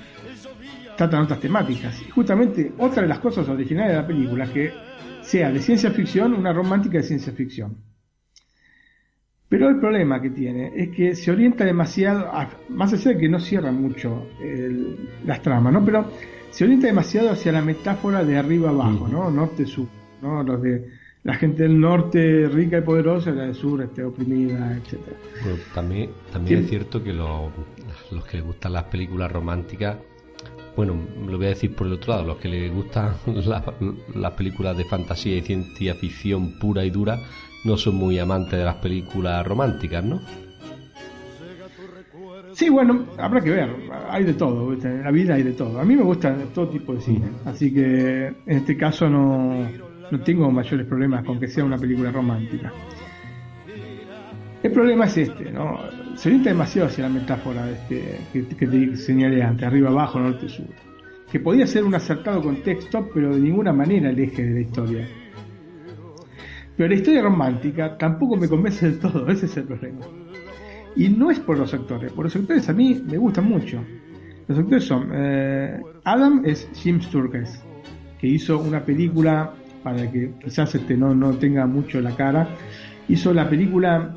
[0.96, 2.02] tratan otras temáticas.
[2.02, 4.74] Y justamente otra de las cosas originales de la película es que
[5.20, 7.78] sea de ciencia ficción una romántica de ciencia ficción.
[9.48, 13.30] Pero el problema que tiene es que se orienta demasiado, a- más allá de que
[13.30, 15.86] no cierra mucho el- las tramas, ¿no?
[15.86, 16.12] Pero
[16.50, 19.30] se orienta demasiado hacia la metáfora de arriba abajo, ¿no?
[19.30, 19.88] Norte-sur,
[20.22, 20.44] ¿no?
[20.44, 20.90] Los de
[21.26, 25.18] la gente del norte rica y poderosa, la del sur este, oprimida, etcétera.
[25.44, 26.64] Bueno, también también Sí.
[26.64, 27.52] es cierto que los,
[28.12, 29.98] los que les gustan las películas románticas,
[30.78, 30.96] bueno,
[31.28, 33.14] lo voy a decir por el otro lado, los que les gustan
[33.48, 33.64] la-
[34.16, 37.20] las películas de fantasía y ciencia ficción pura y dura,
[37.66, 40.22] no son muy amantes de las películas románticas, ¿no?
[42.54, 43.70] Sí, bueno, habrá que ver,
[44.10, 45.78] hay de todo, en la vida hay de todo.
[45.78, 49.68] A mí me gusta todo tipo de cine, así que en este caso no,
[50.12, 52.72] no tengo mayores problemas con que sea una película romántica.
[54.64, 55.80] El problema es este, ¿no?
[56.16, 60.66] Se orienta demasiado hacia la metáfora este, que, te señalé antes, arriba, abajo, norte, sur.
[61.32, 65.08] Que podía ser un acertado contexto, pero de ninguna manera el eje de la historia.
[66.76, 70.06] Pero la historia romántica tampoco me convence del todo, ese es el problema.
[70.96, 73.84] Y no es por los actores, por los actores a mí me gustan mucho.
[74.48, 77.64] Los actores son, eh, Adam es Jim Sturgess,
[78.20, 79.54] que hizo una película,
[79.86, 82.50] para que quizás este no, no tenga mucho la cara,
[83.08, 84.16] hizo la película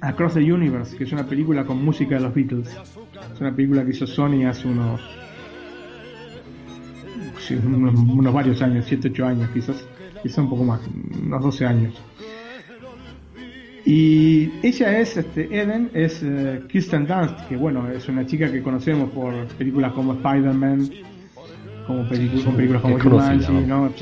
[0.00, 2.68] Across the Universe, que es una película con música de los Beatles.
[3.34, 5.00] Es una película que hizo Sony hace unos,
[7.64, 9.84] unos, unos varios años, 7, 8 años quizás,
[10.22, 10.80] quizás un poco más,
[11.24, 12.00] unos 12 años.
[13.84, 18.62] Y ella es, este, Eden, es eh, Kirsten Dunst, que bueno, es una chica que
[18.62, 20.88] conocemos por películas como Spider-Man,
[21.88, 22.94] como películas, con películas como
[23.48, 23.92] Jumanji, ¿no?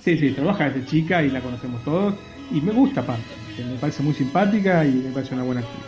[0.00, 2.14] Sí, sí, trabaja desde chica y la conocemos todos.
[2.50, 3.24] Y me gusta aparte,
[3.58, 5.84] me parece muy simpática y me parece una buena actriz.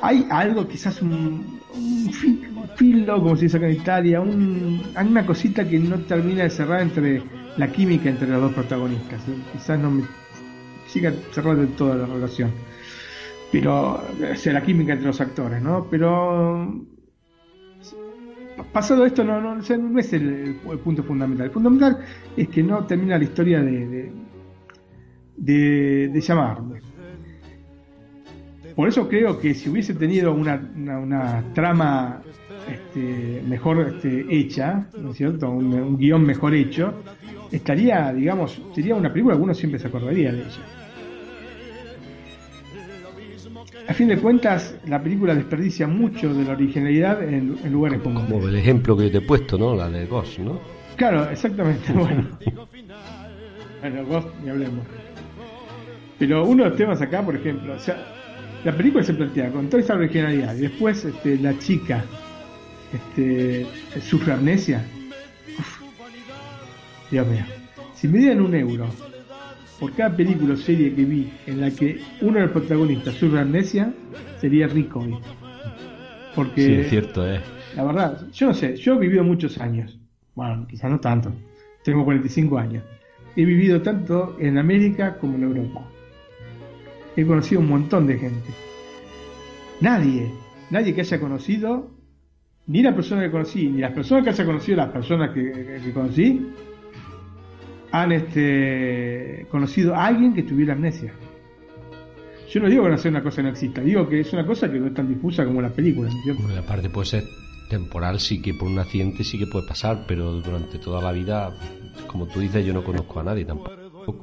[0.00, 2.40] Hay algo, quizás un, un fi-
[2.76, 6.50] filo, como se dice acá en Italia, un, hay una cosita que no termina de
[6.50, 7.22] cerrar entre
[7.56, 9.20] la química entre los dos protagonistas.
[9.28, 9.34] ¿eh?
[9.52, 10.04] Quizás no me
[10.86, 12.52] siga cerrada del todo la relación.
[13.50, 15.86] Pero, o sea, la química entre los actores, ¿no?
[15.90, 16.80] Pero
[18.64, 21.46] pasado esto no, no, es el, punto fundamental.
[21.46, 21.98] El fundamental
[22.36, 24.12] es que no termina la historia de,
[25.36, 26.80] de, llamarme.
[28.74, 32.20] por eso creo que si hubiese tenido una, una, trama
[32.70, 35.50] este, mejor este, hecha, ¿no es cierto?
[35.50, 37.02] Un, guion mejor hecho,
[37.50, 40.77] estaría, digamos, sería una película que uno siempre se acordaría de ella.
[43.88, 48.22] A fin de cuentas, la película desperdicia mucho de la originalidad en, lugares como...
[48.26, 49.74] Como el ejemplo que yo te he puesto, ¿no?
[49.74, 50.60] La de Ghost, ¿no?
[50.96, 51.92] Claro, exactamente.
[51.94, 52.28] Bueno,
[53.80, 54.84] bueno Ghost, ni hablemos.
[56.18, 57.96] Pero uno de los temas acá, por ejemplo, o sea,
[58.62, 62.04] la película se plantea con toda esa originalidad y después este, la chica
[62.92, 63.66] este,
[64.02, 64.84] sufre amnesia.
[67.10, 67.44] Dios mío.
[67.94, 68.86] Si me dieran un euro
[69.78, 73.40] por cada película o serie que vi en la que uno de los protagonistas sufre
[73.40, 73.92] amnesia,
[74.40, 75.16] sería rico hoy.
[76.34, 76.62] Porque.
[76.62, 77.40] Sí, es cierto, eh.
[77.76, 79.98] La verdad, yo no sé, yo he vivido muchos años.
[80.34, 81.32] Bueno, quizás no tanto.
[81.84, 82.84] Tengo 45 años.
[83.36, 85.88] He vivido tanto en América como en Europa
[87.20, 88.50] he conocido un montón de gente.
[89.80, 90.30] Nadie,
[90.70, 91.90] nadie que haya conocido,
[92.68, 96.46] ni la persona que conocí, ni las personas que haya conocido, las personas que, conocí,
[97.90, 101.12] han este, conocido a alguien que tuviera amnesia.
[102.50, 104.70] Yo no digo que no sea una cosa no exista, digo que es una cosa
[104.70, 106.14] que no es tan difusa como las películas.
[106.24, 107.24] Bueno, aparte puede ser
[107.68, 111.54] temporal, sí que por un accidente sí que puede pasar, pero durante toda la vida,
[112.06, 114.22] como tú dices, yo no conozco a nadie tampoco.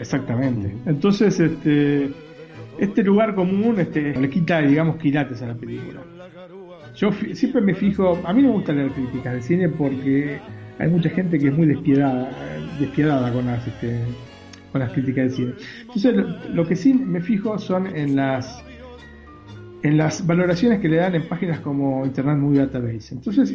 [0.00, 0.74] Exactamente.
[0.86, 2.10] Entonces, este,
[2.78, 6.02] este lugar común este, le quita, digamos, quilates a la película.
[6.96, 10.40] Yo siempre me fijo, a mí no me gusta leer críticas de cine porque
[10.80, 12.30] hay mucha gente que es muy despiadada,
[12.78, 14.00] despiadada con las, este,
[14.72, 15.52] con las críticas de cine.
[15.82, 16.14] Entonces,
[16.54, 18.64] lo, que sí me fijo son en las
[19.82, 23.14] en las valoraciones que le dan en páginas como Internet Movie Database.
[23.14, 23.54] Entonces,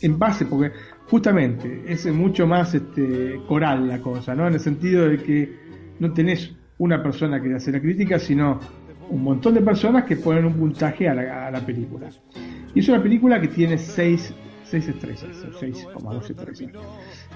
[0.00, 0.72] en base, porque
[1.08, 4.48] justamente es mucho más este, coral la cosa, ¿no?
[4.48, 5.56] En el sentido de que
[6.00, 8.58] no tenés una persona que hace la crítica, sino
[9.10, 11.14] un montón de personas que ponen un puntaje a
[11.50, 12.08] la, película.
[12.74, 13.78] Y es una película que tiene
[14.72, 16.72] 6 seis, estrellas, 6,2 estrellas.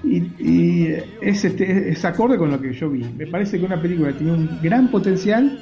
[0.03, 3.05] Y, y es, este, es acorde con lo que yo vi.
[3.05, 5.59] Me parece que una película que tiene un gran potencial,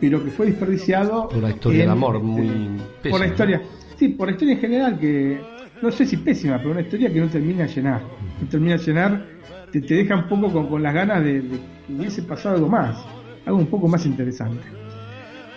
[0.00, 1.28] pero que fue desperdiciado.
[1.28, 2.80] Por la historia de amor, muy.
[3.08, 3.62] Por la historia.
[3.96, 5.40] Sí, por la historia en general, que
[5.80, 8.02] no sé si pésima, pero una historia que no termina de llenar.
[8.40, 9.26] No termina de llenar,
[9.70, 11.42] te, deja un poco con, las ganas de,
[11.86, 12.98] que hubiese pasado algo más,
[13.46, 14.64] algo un poco más interesante.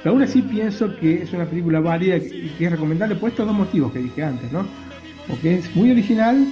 [0.03, 3.47] Pero aún así pienso que es una película válida y que es recomendable por estos
[3.47, 4.68] dos motivos que dije antes, ¿no?
[5.28, 6.48] Porque es muy original,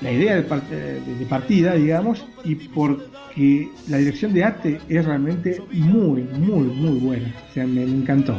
[0.00, 6.64] la idea de, partida, digamos, y porque la dirección de arte es realmente muy, muy,
[6.64, 7.34] muy buena.
[7.50, 8.38] O sea, me encantó,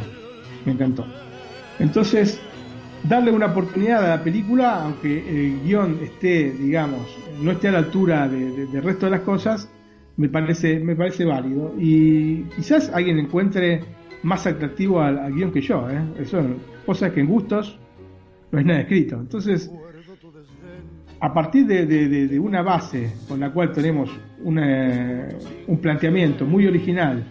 [0.64, 1.06] me encantó.
[1.78, 2.40] Entonces,
[3.04, 7.06] darle una oportunidad a la película, aunque el guion esté, digamos,
[7.40, 9.68] no esté a la altura del resto de las cosas,
[10.16, 11.74] me parece, me parece válido.
[11.78, 13.80] Y quizás alguien encuentre
[14.22, 16.02] más atractivo al, guion que yo, ¿eh?
[16.18, 16.42] Eso,
[16.86, 17.78] cosas que en gustos
[18.52, 19.16] no es nada escrito.
[19.18, 19.70] Entonces,
[21.20, 24.10] a partir de, una base con la cual tenemos
[24.44, 27.24] un planteamiento muy original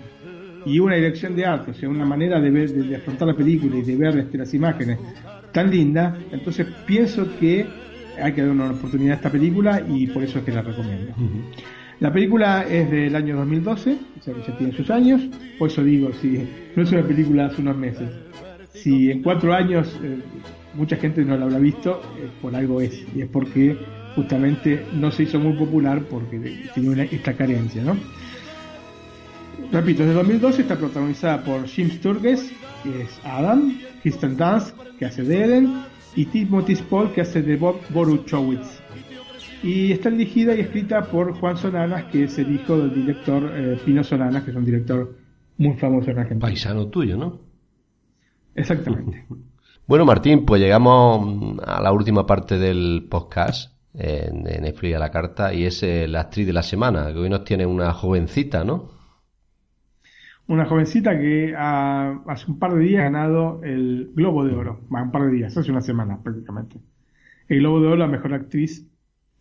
[0.65, 3.77] y una dirección de arte, o sea, una manera de, ver, de, afrontar la película
[3.77, 4.99] y de ver este, las imágenes
[5.51, 7.65] tan linda, entonces pienso que
[8.21, 11.13] hay que dar una oportunidad a esta película y por eso es que la recomiendo.
[11.99, 15.21] La película es del año 2012, o sea que ya tiene sus años,
[15.59, 18.09] por eso digo, si no es una película hace unos meses,
[18.73, 20.19] si en cuatro años eh,
[20.73, 23.77] mucha gente no la habrá visto, eh, por algo es, y es porque
[24.15, 27.97] justamente no se hizo muy popular porque tenía esta carencia, ¿no?
[29.71, 32.51] Repito, desde 2012 está protagonizada por Jim Sturges,
[32.83, 35.83] que es Adam, Kristen Dunst, que hace de Eden,
[36.15, 38.81] y Timothy Spall, que hace de Bob Boruchowitz.
[39.63, 43.79] Y está dirigida y escrita por Juan Solanas, que es el hijo del director eh,
[43.85, 45.15] Pino Solanas, que es un director
[45.57, 46.47] muy famoso en Argentina.
[46.47, 47.39] Paisano tuyo, ¿no?
[48.55, 49.25] Exactamente.
[49.91, 55.53] bueno, Martín, pues llegamos a la última parte del podcast en, Netflix a la carta
[55.53, 58.89] y es eh, la actriz de la semana, que hoy nos tiene una jovencita, ¿no?
[60.47, 65.11] una jovencita que hace un par de días ha ganado el Globo de Oro, un
[65.11, 66.77] par de días, hace una semana prácticamente.
[67.49, 68.89] El Globo de Oro, la mejor actriz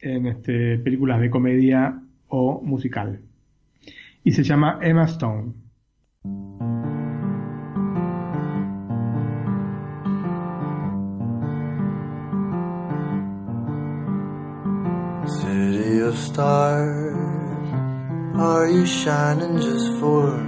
[0.01, 3.21] en este, películas de comedia o musical.
[4.25, 5.53] Y se llama Emma Stone.
[15.91, 17.17] City of stars,
[18.37, 20.39] are you shining just for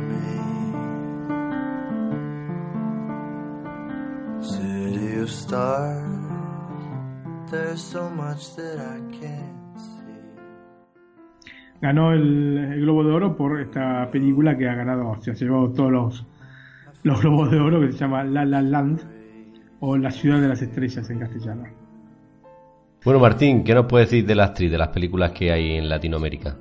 [11.81, 15.91] Ganó el, Globo de Oro por esta película que ha ganado, se ha llevado todos
[15.91, 16.27] los,
[17.03, 19.01] los Globos de Oro que se llama La La Land
[19.81, 21.82] o La Ciudad de las Estrellas en castellano.
[23.05, 25.89] Bueno, Martín, ¿qué nos puedes decir de la actriz, de las películas que hay en
[25.89, 26.57] Latinoamérica?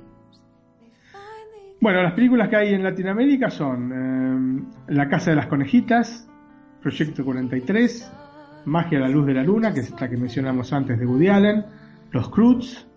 [1.80, 6.28] Bueno, las películas que hay en Latinoamérica son eh, La Casa de las Conejitas,
[6.80, 8.12] Proyecto 43,
[8.64, 11.28] Magia a la Luz de la Luna, que es la que mencionamos antes de Woody
[11.28, 11.64] Allen,
[12.10, 12.88] Los Cruz,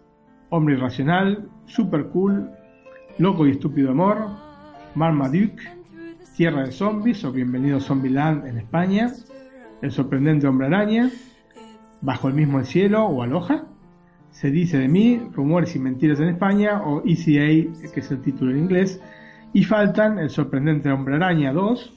[0.49, 2.49] Hombre Irracional, Super Cool,
[3.19, 4.27] Loco y Estúpido Amor,
[4.95, 5.61] Marmaduke,
[6.35, 9.11] Tierra de Zombies o Bienvenido Zombieland en España,
[9.83, 11.11] El Sorprendente Hombre Araña,
[12.01, 13.65] Bajo el mismo cielo o Aloha,
[14.31, 18.51] Se dice de mí, Rumores y Mentiras en España o ECA, que es el título
[18.51, 19.01] en inglés,
[19.53, 21.93] y faltan El Sorprendente Hombre Araña 2,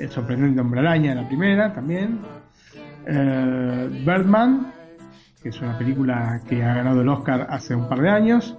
[0.00, 2.18] El Sorprendente Hombre Araña la primera también,
[3.06, 4.72] eh, Birdman,
[5.42, 8.58] que es una película que ha ganado el Oscar hace un par de años,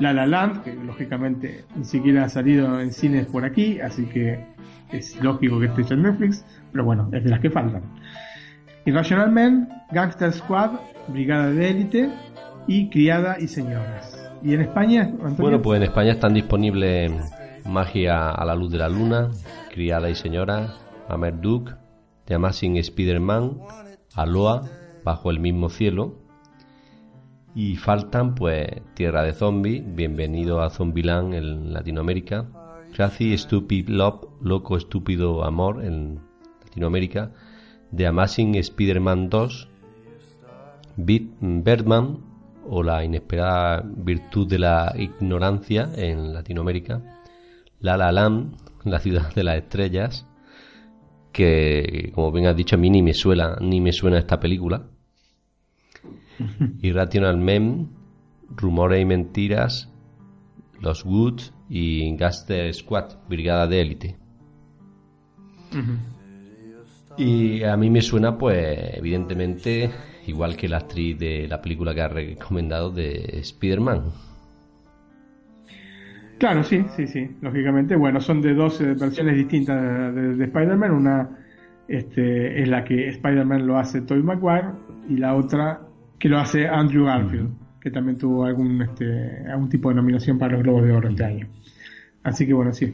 [0.00, 4.44] La La Land, que lógicamente ni siquiera ha salido en cines por aquí, así que
[4.90, 7.82] es lógico que esté en Netflix, pero bueno, es de las que faltan.
[8.86, 10.78] Irrational Gangster Squad,
[11.08, 12.10] Brigada de Élite
[12.68, 14.16] y Criada y Señoras.
[14.44, 15.12] ¿Y en España?
[15.38, 17.10] Bueno, pues en España están disponibles
[17.64, 19.32] Magia a la Luz de la Luna,
[19.72, 20.74] Criada y Señora,
[21.42, 21.72] Duke,
[22.26, 23.58] The Amazing Spider-Man,
[24.14, 24.62] Aloha,
[25.02, 26.14] Bajo el mismo cielo.
[27.56, 32.46] Y faltan pues Tierra de Zombie, Bienvenido a Zombieland en Latinoamérica,
[32.94, 36.20] Crazy Stupid Love, Loco Estúpido Amor en
[36.62, 37.32] Latinoamérica,
[37.94, 39.68] The Amazing Spider-Man 2,
[40.96, 42.18] Birdman
[42.68, 47.02] o La inesperada virtud de la ignorancia en Latinoamérica,
[47.80, 50.26] La La Land, La ciudad de las estrellas,
[51.32, 54.88] que como bien has dicho a mí ni me suena, ni me suena esta película.
[56.82, 57.90] Irrational Men,
[58.48, 59.92] Rumores y Mentiras,
[60.80, 64.16] Los Woods y Gaster Squad, Brigada de Élite.
[67.16, 69.90] Y a mí me suena, pues, evidentemente,
[70.26, 74.02] igual que la actriz de la película que ha recomendado de Spider-Man.
[76.38, 77.96] Claro, sí, sí, sí, lógicamente.
[77.96, 80.90] Bueno, son de dos eh, versiones distintas de, de Spider-Man.
[80.90, 81.38] Una
[81.88, 84.68] este, es la que Spider-Man lo hace Tobey Maguire
[85.08, 85.80] y la otra
[86.18, 87.50] que lo hace Andrew Garfield,
[87.80, 91.24] que también tuvo algún, este, algún tipo de nominación para los Globos de Oro este
[91.24, 91.48] año.
[92.22, 92.92] Así que bueno, sí.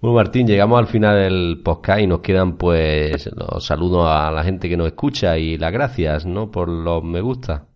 [0.00, 4.42] Bueno, Martín, llegamos al final del podcast y nos quedan pues los saludos a la
[4.42, 6.50] gente que nos escucha y las gracias, ¿no?
[6.50, 7.66] Por los me gusta.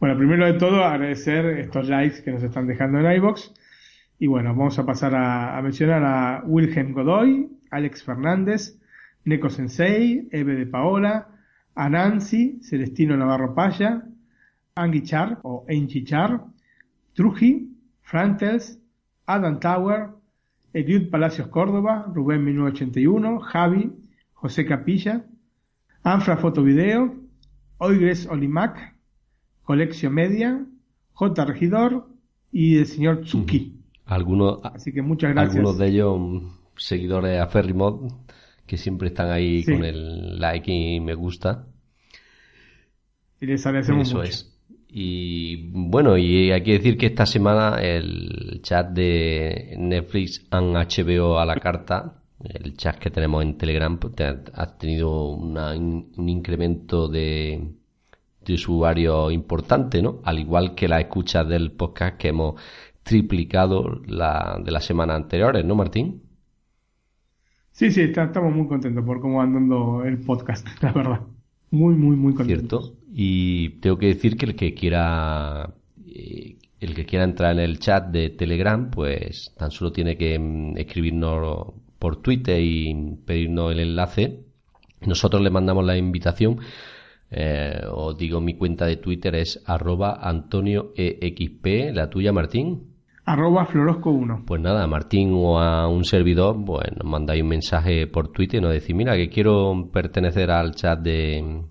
[0.00, 3.54] Bueno, primero de todo, agradecer estos likes que nos están dejando en iBox.
[4.18, 8.76] Y bueno, vamos a pasar a, mencionar a Wilhelm Godoy, Alex Fernández,
[9.24, 11.28] Neko Sensei, Eve de Paola,
[11.76, 14.02] a Nancy, Celestino Navarro Paya,
[14.74, 16.40] Angie Char o Enchi Char,
[17.14, 17.68] Truji,
[18.02, 18.80] Frantels,
[19.26, 20.23] Adam Tower,
[20.74, 23.92] Eliud Palacios Córdoba, Rubén 1981, Javi,
[24.34, 25.24] José Capilla,
[26.02, 27.14] Anfra Foto Video,
[27.78, 28.94] Oigres Olimac,
[29.62, 30.66] Colección Media,
[31.12, 31.44] J.
[31.46, 32.08] Regidor
[32.52, 33.80] y el señor Tsuki.
[34.04, 35.54] Algunos, Así que muchas gracias.
[35.56, 36.38] algunos de ellos mm,
[36.76, 38.12] seguidores aférrimos
[38.66, 39.72] que siempre están ahí Sí.
[39.72, 41.66] con el like y me gusta.
[43.40, 44.28] Y les agradecemos Eso mucho.
[44.28, 44.53] es.
[44.96, 51.40] Y bueno, y hay que decir que esta semana el chat de Netflix and HBO
[51.40, 54.14] a la carta, el chat que tenemos en Telegram, pues,
[54.54, 57.72] ha, tenido una un incremento de,
[58.44, 60.20] de usuarios importante, ¿no?
[60.22, 62.54] Al igual que las escuchas del podcast que hemos
[63.02, 66.22] triplicado la, de las semanas anteriores, ¿no, Martín?
[67.72, 71.20] Sí, sí, estamos muy contentos por cómo andando el podcast, la verdad.
[71.74, 72.86] Muy, muy, muy contentos.
[72.86, 73.04] ¿cierto?
[73.12, 75.74] Y tengo que decir que el que quiera
[76.06, 80.38] eh, el que quiera entrar en el chat de Telegram, pues tan solo tiene que
[80.38, 82.94] mm, escribirnos por Twitter y
[83.24, 84.44] pedirnos el enlace.
[85.00, 86.60] Nosotros le mandamos la invitación.
[87.30, 92.93] Eh, os digo, mi cuenta de Twitter es arroba antonioexp, la tuya, Martín.
[93.26, 94.44] Arroba Florosco1.
[94.44, 98.58] Pues nada, a Martín o a un servidor, pues nos mandáis un mensaje por Twitter
[98.58, 101.62] y nos decís, mira, que quiero pertenecer al chat de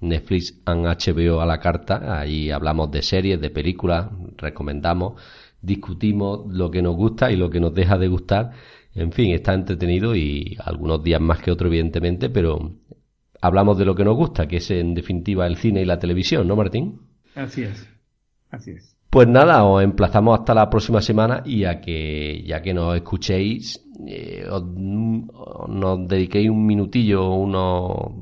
[0.00, 2.20] Netflix and HBO a la carta.
[2.20, 5.20] Ahí hablamos de series, de películas, recomendamos,
[5.60, 8.52] discutimos lo que nos gusta y lo que nos deja de gustar.
[8.94, 12.76] En fin, está entretenido y algunos días más que otros, evidentemente, pero
[13.40, 16.46] hablamos de lo que nos gusta, que es en definitiva el cine y la televisión,
[16.46, 17.00] ¿no, Martín?
[17.34, 17.88] Así es.
[18.50, 18.99] Así es.
[19.10, 23.84] Pues nada, os emplazamos hasta la próxima semana y a que ya que nos escuchéis,
[24.06, 28.12] eh, os- os- nos dediquéis un minutillo, unos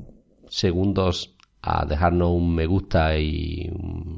[0.49, 3.71] segundos a dejarnos un me gusta y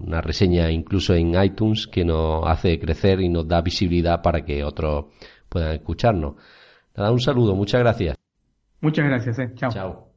[0.07, 4.63] una reseña incluso en iTunes que nos hace crecer y nos da visibilidad para que
[4.63, 5.07] otros
[5.49, 6.35] puedan escucharnos.
[6.97, 8.17] Nada, un saludo, muchas gracias.
[8.81, 9.51] Muchas gracias, eh.
[9.57, 9.71] Chao.
[9.73, 10.10] Chao.